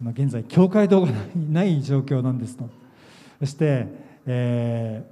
[0.00, 1.12] 現在教会堂が
[1.50, 2.68] ない状況なんですと。
[3.40, 3.86] そして、
[4.26, 5.11] えー、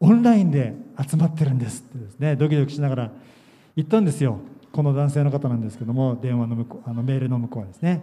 [0.00, 0.74] オンラインで
[1.08, 2.36] 集まってるんですってですね。
[2.36, 3.10] ドキドキしながら
[3.74, 4.38] 言ったんですよ。
[4.72, 8.02] この男性の方なんですけども電話の向こうあのメールの向こうはですね。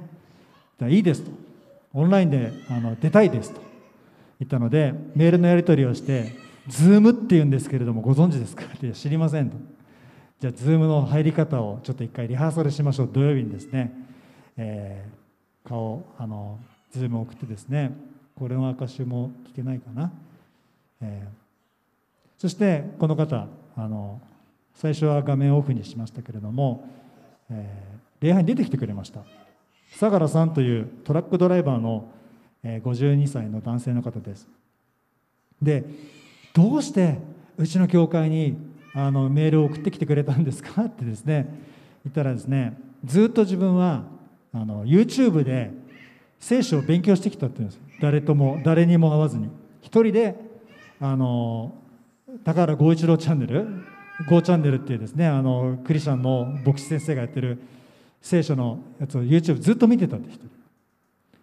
[0.89, 1.31] いいですと。
[1.93, 3.61] オンラインであの出たいですと。
[4.39, 6.31] 言ったのでメールのやり取りをして
[6.67, 9.57] 「ズームっていうんですけれどもご存知ですか?」って知りませんと。
[10.39, 13.09] じゃあズームの入り方をちょっと一回リハーサルしましょう。
[13.13, 13.93] 土曜日にですね、
[14.57, 16.59] えー、顔あの
[16.91, 17.91] ズームを送ってですね。
[18.35, 20.11] これの証も聞けないかな、
[21.01, 21.42] えー、
[22.43, 24.19] そしてこの方あの
[24.75, 26.89] 最初は画面オフにしましたけれども、
[27.49, 29.21] えー、礼拝に出てきてくれました。
[29.91, 32.11] 相良さんというトラックドライバーの
[32.61, 34.49] 52歳の男性の方です。
[35.61, 35.85] で
[36.53, 37.19] どうして
[37.57, 38.57] うちの教会に
[38.93, 40.83] あのメールを送ってきてくれたんですか？
[40.83, 41.47] ってですね
[42.03, 42.73] 言ったらですね
[43.05, 44.03] ずっと自分は
[44.51, 45.71] あの YouTube で
[46.41, 47.81] 聖書を勉強してきたって言うんです。
[48.01, 49.47] 誰とも誰にも会わずに。
[49.79, 50.35] 一人で
[50.99, 51.75] あの
[52.43, 53.67] 高原剛一郎チャンネル
[54.27, 57.59] GO チャンネルっていうですねあのクリスチャンの牧師先生がやってる
[58.21, 60.45] 聖書のやつを YouTube ずっと見てたって人。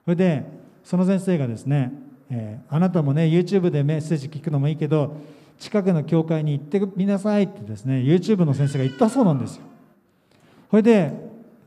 [0.04, 0.44] それで
[0.82, 1.92] その先生がですね、
[2.30, 5.16] えー、あなたもね YouTube でメッセージ聞くのもいいけど
[5.58, 9.62] 近くの教会に行ってみなさいってですね YouTube の先生が言ったそうなんですよ。
[10.70, 11.12] それで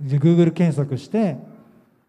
[0.01, 1.37] Google 検索して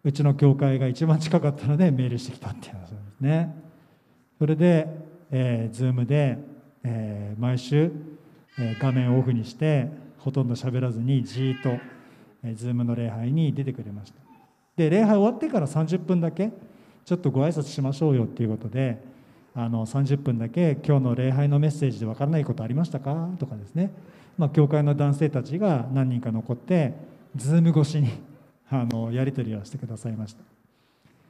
[0.03, 3.55] うちの教会が一番近かったのでメールしてきたっていう話ですね。
[4.37, 4.87] それで、
[5.31, 6.37] えー、Zoom で、
[6.87, 7.91] えー、毎週、
[8.59, 11.69] えー、画面をオフにしてほとんど喋らずにじーっと、
[12.43, 14.19] えー、Zoom の礼拝に出てくれました。
[14.77, 16.51] で礼拝終わってから30分だけ
[17.05, 19.01] ちょっとご挨拶しましょうよっていうことで
[19.55, 23.29] あの30分だけ今日の礼拝のメッセージで分からないことありましたか？
[23.39, 23.91] とかですね、
[24.37, 26.93] まあ、教会の男性たちが何人か残って
[27.35, 28.09] ズーム越しに
[28.69, 30.43] あのやり取りをしてくださいました。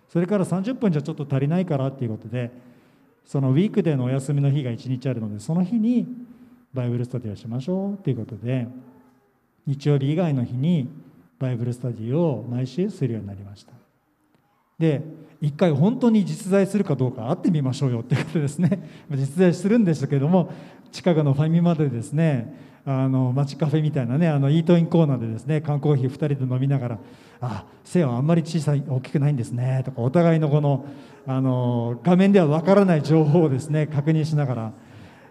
[0.10, 2.52] それから30分じゃちょっと足りないからっていうことで
[3.26, 6.08] そのウィークデーのお休みの日が1日あるのでその日に
[6.74, 8.68] バイブルスタディをしましょうっていうことで
[9.66, 10.90] 日曜日以外の日に
[11.40, 13.74] バイブルスタディを毎週するようになりました。
[14.78, 15.02] で
[15.42, 18.88] 一回本当に実在するかどうか会ってみましょうよってことですね。
[19.12, 20.52] 実在するんでしたけども
[20.92, 22.54] 近くのファミマでですね
[22.88, 27.00] あの街カフェみたいなねあのイートインコーナーでですね缶コーヒー2人で飲みながら
[27.42, 30.86] 「あ背はあんまり小さい大きくないんですね」とかお互いのこの
[31.26, 34.74] あの画面ではわからない情報をですね確認しながら、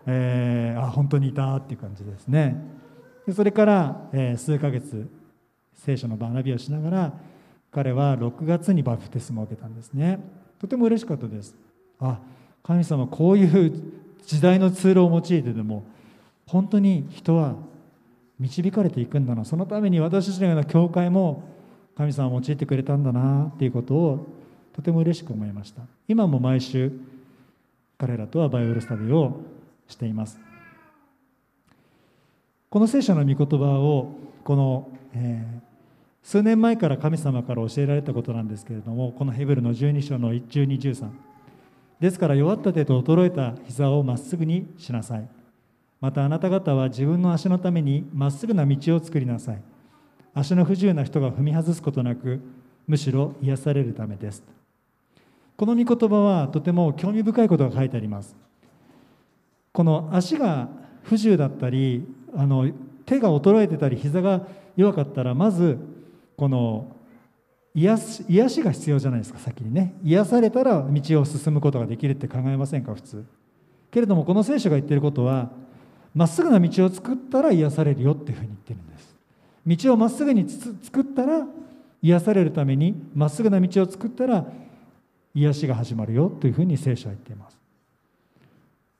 [0.06, 2.56] えー、あ本当にいたっていう感じですね。
[3.26, 5.08] でそれから、えー、数ヶ月
[5.74, 7.12] 聖書の学びをしながら
[7.70, 10.18] 彼は6月にバプテスマを受けたんですね。
[10.58, 11.54] とても嬉しかったです
[12.00, 12.18] あ
[12.62, 13.72] 神様こういう
[14.26, 15.84] 時代のツールを用いてでも
[16.46, 17.56] 本当に人は
[18.38, 21.42] 導かれていくんだなそのために私たちのような教会も
[21.96, 24.26] 神様は用いてくれたんだなっていうことを
[24.74, 25.82] とても嬉しく思いました。
[26.08, 26.92] 今も毎週
[27.96, 29.40] 彼らとはバイブルスタディを
[29.86, 30.40] しています。
[32.70, 34.10] この聖書の御言葉を
[34.42, 35.60] この、えー、
[36.24, 41.08] 数年前から神様から教えられたことなんですけれどもこのヘブルの12章の1213
[42.00, 45.28] ですから弱った手と衰えた膝をまっすぐにしなさい。
[46.04, 49.62] またあなた方は自分の足のためにまっすぐな道を作りなさい。
[50.34, 52.42] 足の不自由な人が踏み外すことなく
[52.86, 54.42] むしろ癒されるためです。
[55.56, 58.36] この御言葉はとても興味深いことが書いてあります。
[59.72, 60.68] この足が
[61.04, 62.70] 不自由だったりあの
[63.06, 64.46] 手が衰えてたり膝が
[64.76, 65.78] 弱かったらまず
[66.36, 66.86] この
[67.74, 69.94] 癒し癒しが必要じゃないですか先にね。
[70.04, 73.24] 癒されたら道を進むことができるって考えませんか普通。
[73.90, 75.63] けれどもこの聖書が言ってることは
[76.14, 79.14] まっすぐな道を作ったら癒されるよっていうふうに言ってるんです。
[79.84, 81.46] 道をまっすぐに作ったら
[82.02, 84.46] 癒されるためにまっすぐな道を作ったら
[85.34, 87.58] 癒しが始まるよというふうに聖書は言っています。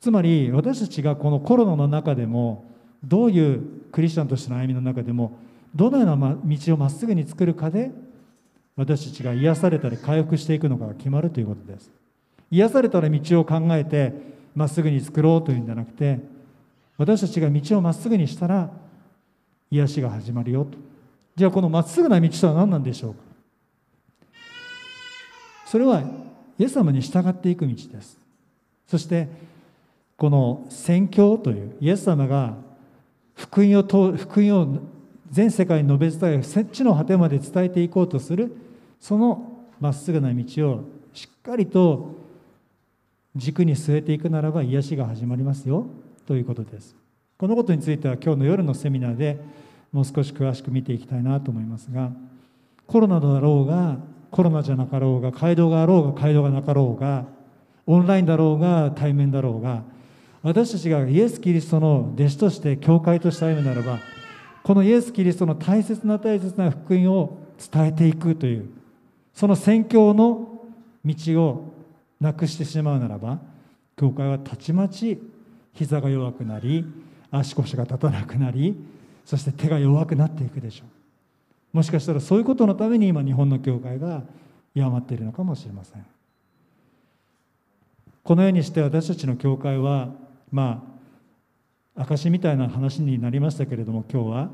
[0.00, 2.64] つまり私たちがこのコロナの中でも
[3.02, 3.62] どういう
[3.92, 5.38] クリスチャンとしての歩みの中でも
[5.74, 7.90] どのような道をまっすぐに作るかで
[8.76, 11.90] 私たちが癒されたり回復していくのかが決まるということです。
[12.50, 14.12] 癒されたら道を考えて
[14.54, 16.18] まっすぐに作ろうというんじゃなくて
[16.97, 18.70] 私たちが道をまっすぐにしたら
[19.70, 20.78] 癒しが始まるよと。
[21.36, 23.20] じゃあこのまっすぐな道とは何なんでしょうか？
[25.66, 26.03] それは
[26.59, 28.16] イエス様に従っていく道です。
[28.86, 29.28] そして
[30.16, 32.55] この宣教というイエス様が
[33.34, 33.82] 福音を
[34.16, 34.78] 福音を
[35.32, 38.57] 全世界に述べ伝え設置の果てまで伝えていこうとする
[39.01, 42.14] そのまっすぐな道をしっかりと
[43.34, 45.88] 軸に据えていくならば癒しが始まりますよ。
[46.26, 46.96] ということです。
[47.36, 49.40] このことについては今日の夜のセミナーで
[49.92, 52.10] もう少し詳しく見ていきたいなと思いますが
[52.86, 53.98] コロナだろうが
[54.30, 57.26] コロナじゃなかろうが街道があろうが街道がなかろうが
[57.86, 59.82] オンラインだろうが対面だろうが
[60.42, 63.98] 私たちがイエス・キリストの弟子として教会として歩むならば
[64.62, 67.38] このイエス・キリストの大切な大切な福音を
[67.72, 68.68] 伝えていくという
[69.32, 70.62] その宣教の
[71.04, 71.74] 道を
[72.20, 73.38] なくしてしまうならば
[73.96, 75.20] 教会はたちまち
[75.74, 76.84] 膝が弱くなり
[77.30, 78.76] 足腰が立たなくなり
[79.24, 81.76] そして手が弱くなっていくでしょう。
[81.76, 84.22] もしかしたらそういうことのために今日本の教会が
[84.74, 86.06] 弱まっているのかもしれません。
[88.22, 90.08] このようにして私たちの教会は
[90.52, 90.82] ま
[91.96, 94.50] あ証みたいな話になりましたけれども今日は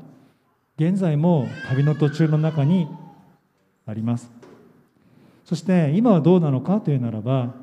[0.77, 2.87] 現在も旅の途中の中に
[3.85, 4.31] あります。
[5.45, 7.53] そして今はどうなのかというならば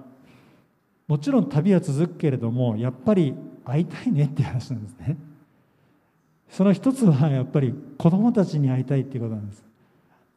[1.09, 3.34] もちろん旅は続くけれどもやっぱり
[3.64, 5.16] 会いたいねっていう話なんですね。
[6.50, 9.64] その一つはやっぱり子供たちに会いたいっていうことなんです。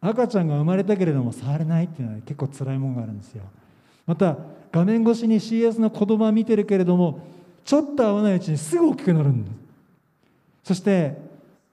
[0.01, 3.43] 赤ちゃんが生まれたけれども触れないっていうのは結構辛いもんがあるんですよ。
[4.07, 4.37] また
[4.71, 7.19] 画面越しに CS の子供は見てるけれども
[7.65, 9.55] ちょっと合わないうちにすぐ大きくなるんです。
[10.63, 11.17] そして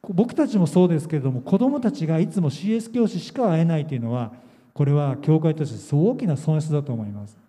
[0.08, 4.32] 僕たちもそうですけれども子どもたちがいつも CS 教師しか会えないというのは
[4.74, 7.47] これは教会として大きな損失だと思います。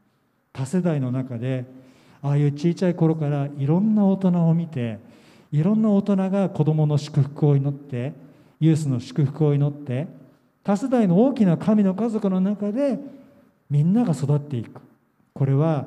[0.53, 1.65] 多世代の中で
[2.21, 4.99] ああいう小さい頃からいろんな大人を見て
[5.51, 8.13] いろんな大人が子どもの祝福を祈って
[8.59, 10.07] ユースの祝福を祈って
[10.63, 12.99] 多世代の大きな神の家族の中で
[13.69, 14.81] みんなが育っていく。
[15.33, 15.85] これは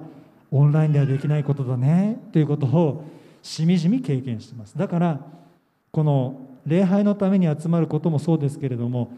[0.50, 3.04] オンラインではできないことだねということを
[3.42, 4.76] しみじみ経験してます。
[4.78, 5.20] だから
[5.90, 9.10] この礼拝のために集まることもそうですけれども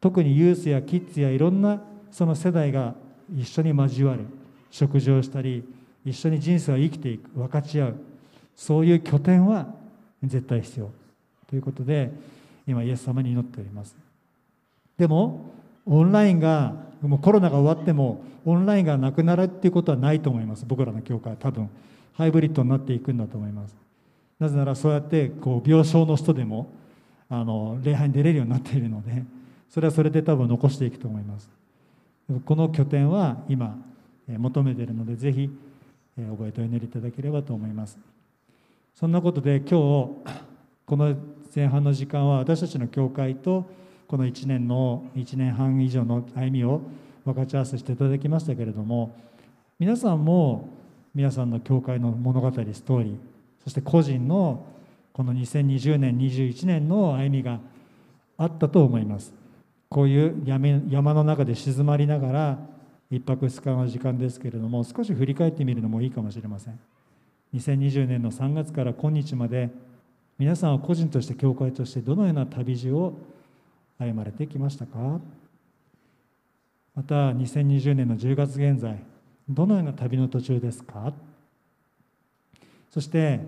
[0.00, 2.94] 特にユースやキッズやいろんなその世代が
[3.36, 4.26] 一緒に交わる。
[4.70, 5.64] 食事をしたり
[6.04, 7.94] 一緒に人生を生きていく分かち合う。
[8.56, 9.72] そういう拠点は
[10.22, 10.90] 絶対必要。
[11.48, 12.10] ということで
[12.66, 13.96] 今イエス様に祈っております。
[14.96, 15.50] でも
[15.86, 20.64] オンラインがもうコロナが終わってもオンラインがなくなるっていうことはないと思います。
[20.66, 21.68] 僕らの教会は多分。
[22.18, 23.76] ハイブリッドになっていくんだと思います。
[24.40, 26.68] なぜならそうやってこう病床の人でも
[27.30, 29.22] あの礼拝に出れるようになっているので
[29.70, 31.48] それはそれで多分残していくと思います。
[32.44, 33.78] この拠点は今
[34.36, 35.50] 求めているのでぜひ
[36.16, 37.98] 覚えてお祈りいただければと思います。
[38.94, 41.14] そんなことで今日この
[41.54, 43.70] 前半の時間は私たちの教会と
[44.08, 46.82] この1年の1年半以上の歩みを
[47.24, 49.14] 分かち合わせしていただきましたけれども
[49.78, 50.68] 皆さんも
[51.14, 53.16] 皆さんの教会の物語ストーリー
[53.62, 54.64] そして個人の
[55.12, 57.60] この2020年21年の歩みが
[58.36, 59.32] あったと思います。
[59.90, 62.58] こういう山の中で静まりながら
[63.10, 66.78] 一泊二日の時間ですけれども少し振り返ってみるのもいいかもしれません。
[67.54, 69.70] 2020年の3月から今日まで
[70.38, 73.14] 皆さんは個人として教会としてどのような旅路を
[73.98, 75.20] 歩まれてきましたか？
[76.94, 79.02] また2020年の10月現在
[79.48, 81.12] どのような旅の途中ですか？
[82.90, 83.40] そして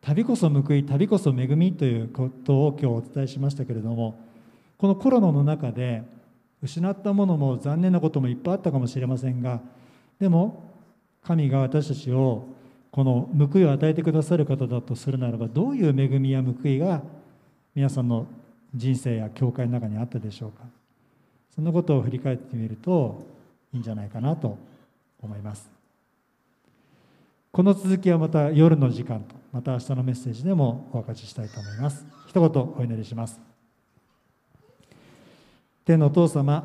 [0.00, 4.18] 旅こそ報い旅こそ恵みということを今日お伝えしましたけれども
[4.78, 6.02] このコロナの中で
[6.64, 9.60] 失ったものも残念なこともいっぱいあったかもしれませんが
[10.18, 10.72] でも
[11.22, 12.48] 神が私たちを
[12.90, 17.02] この報いを与えてくださる方だとするならばどういう恵みや報いが
[17.74, 18.26] 皆さんの
[18.74, 20.64] 人生や教会の中にあったでしょうか。
[21.54, 23.24] そんなことを振り返ってみると
[23.72, 24.58] いいんじゃないかなと
[25.22, 25.68] 思います。
[27.52, 32.04] この続きはまた夜の時間とまた明日のメッセージでもお分かちしたいと思います。
[32.28, 33.53] 一言お祈りします。
[35.86, 36.64] 天のお父様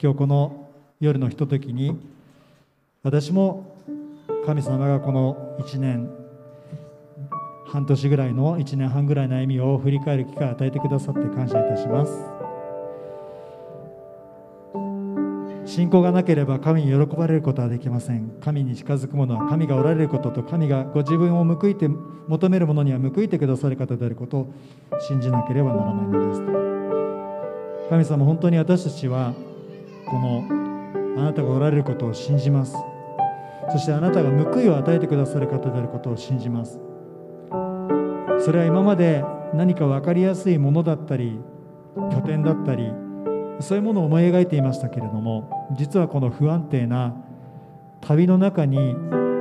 [0.00, 0.68] 今日この
[1.00, 1.98] 夜のひとときに
[3.02, 3.74] 私も
[4.46, 6.08] 神様がこの1年
[7.66, 12.12] 半年ぐらいの1年半ぐらいの歩みを振り返る機会を与えてくださって感謝いたします。
[15.66, 18.30] 信仰がなければ神に喜ばれることはできません。
[18.40, 24.54] 神に近づく者は神がおられることと神がご自分を報いて求める者には報いてくださる方であることを
[25.00, 26.77] 信じなければならないのです。
[27.90, 29.34] 神様本当に私たちは
[30.06, 30.44] この
[31.18, 32.76] あなたがおられることを信じます。
[33.70, 36.78] そしてあなたが報いを与えてくださる方であることを信じます。
[38.40, 39.24] それは今まで
[39.54, 41.40] 何か分かりやすいものだったり
[41.96, 42.92] 拠点だったり
[43.60, 47.16] そういうものを思い描いていましたけれども実はこの不安定な
[48.00, 48.94] 旅の中に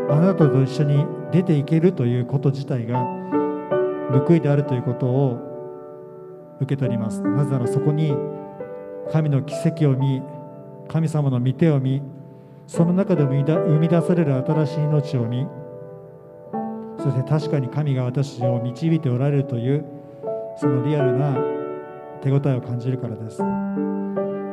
[0.10, 3.06] あなたと一緒に出ていけるということ自体が
[4.28, 5.38] 報いであるということを
[6.60, 7.22] 受け取ります。
[7.22, 8.16] なぜならそこに
[9.12, 10.22] 神の奇跡を見
[10.88, 12.02] 神様の御手を見
[12.68, 15.48] その中で生み出される新しい命を見
[17.00, 19.86] そして確かに神が私を導いておられるという
[20.60, 21.36] そのリアルな
[22.22, 23.42] 手応えを感じるからです。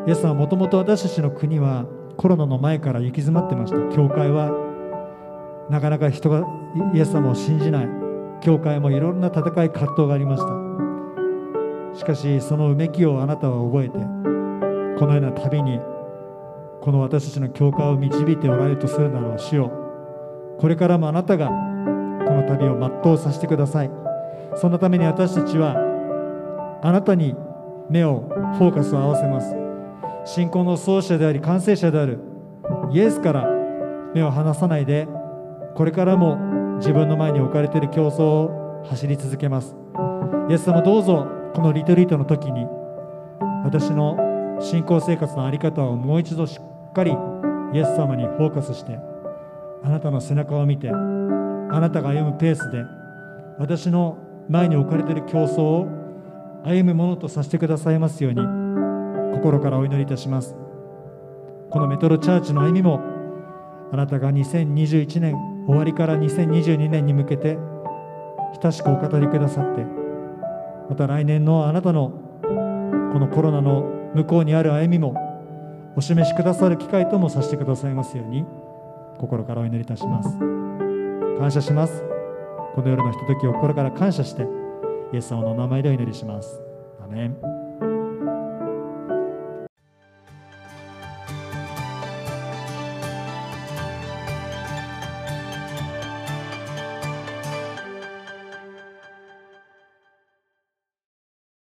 [0.06, 1.86] イエスはもともと私たちの国は
[2.18, 3.96] コロナの前から行き詰まってました。
[3.96, 4.50] 教会は
[5.70, 6.46] なかなか人が
[6.94, 7.88] イエス様を信じない。
[8.42, 11.98] 教会もいろんな戦い葛藤がありました。
[11.98, 13.98] しかしそのうめきをあなたは覚えて
[14.98, 15.78] このような旅に
[16.80, 19.72] この私たちの教会を導いておられるとするなら主よ
[20.58, 21.52] これからもあなたがこ
[22.32, 23.90] の旅を全うさせてください。
[24.56, 25.76] そのために私たちは
[26.82, 27.34] あなたに
[27.90, 28.28] 目を
[28.58, 29.54] フォーカスを合わせます。
[30.24, 32.20] 信仰の創始者であり完成者である。
[32.92, 33.48] イエスから
[34.14, 35.06] 目を離さないで
[35.74, 39.76] これからも自分の前に置かれている競争を走り続けます。
[40.48, 42.66] イエス様どうぞこのリトリートの時に
[43.64, 44.16] 私の
[44.60, 47.12] 信仰生活の在り方をもう一度しっかり
[47.72, 48.98] イエス様にフォーカスして
[49.82, 52.84] あなたの背中を見てあなたが歩むペースで
[53.58, 55.88] 私の前に置かれている競争を
[56.64, 58.40] 歩むものとさせてくださいますように
[59.34, 60.56] 心からお祈りいたします。
[61.74, 63.00] このメトロチャーチの歩みも
[63.92, 65.34] あなたが2021年
[65.66, 67.58] 終わりから2022年に向けて
[68.62, 69.84] 親しくお語りくださって
[70.88, 72.10] また来年のあなたの
[73.12, 75.14] このコロナの向こうにある歩みも
[75.96, 78.44] お示しくださる機会ともさせてくださいますように
[79.18, 80.38] 心からお祈りいたします。
[81.38, 82.02] 感謝します。
[82.74, 84.46] この夜のひとときを心から感謝して
[85.12, 86.60] イエス様の名前でお祈りします。
[87.02, 87.53] アメン。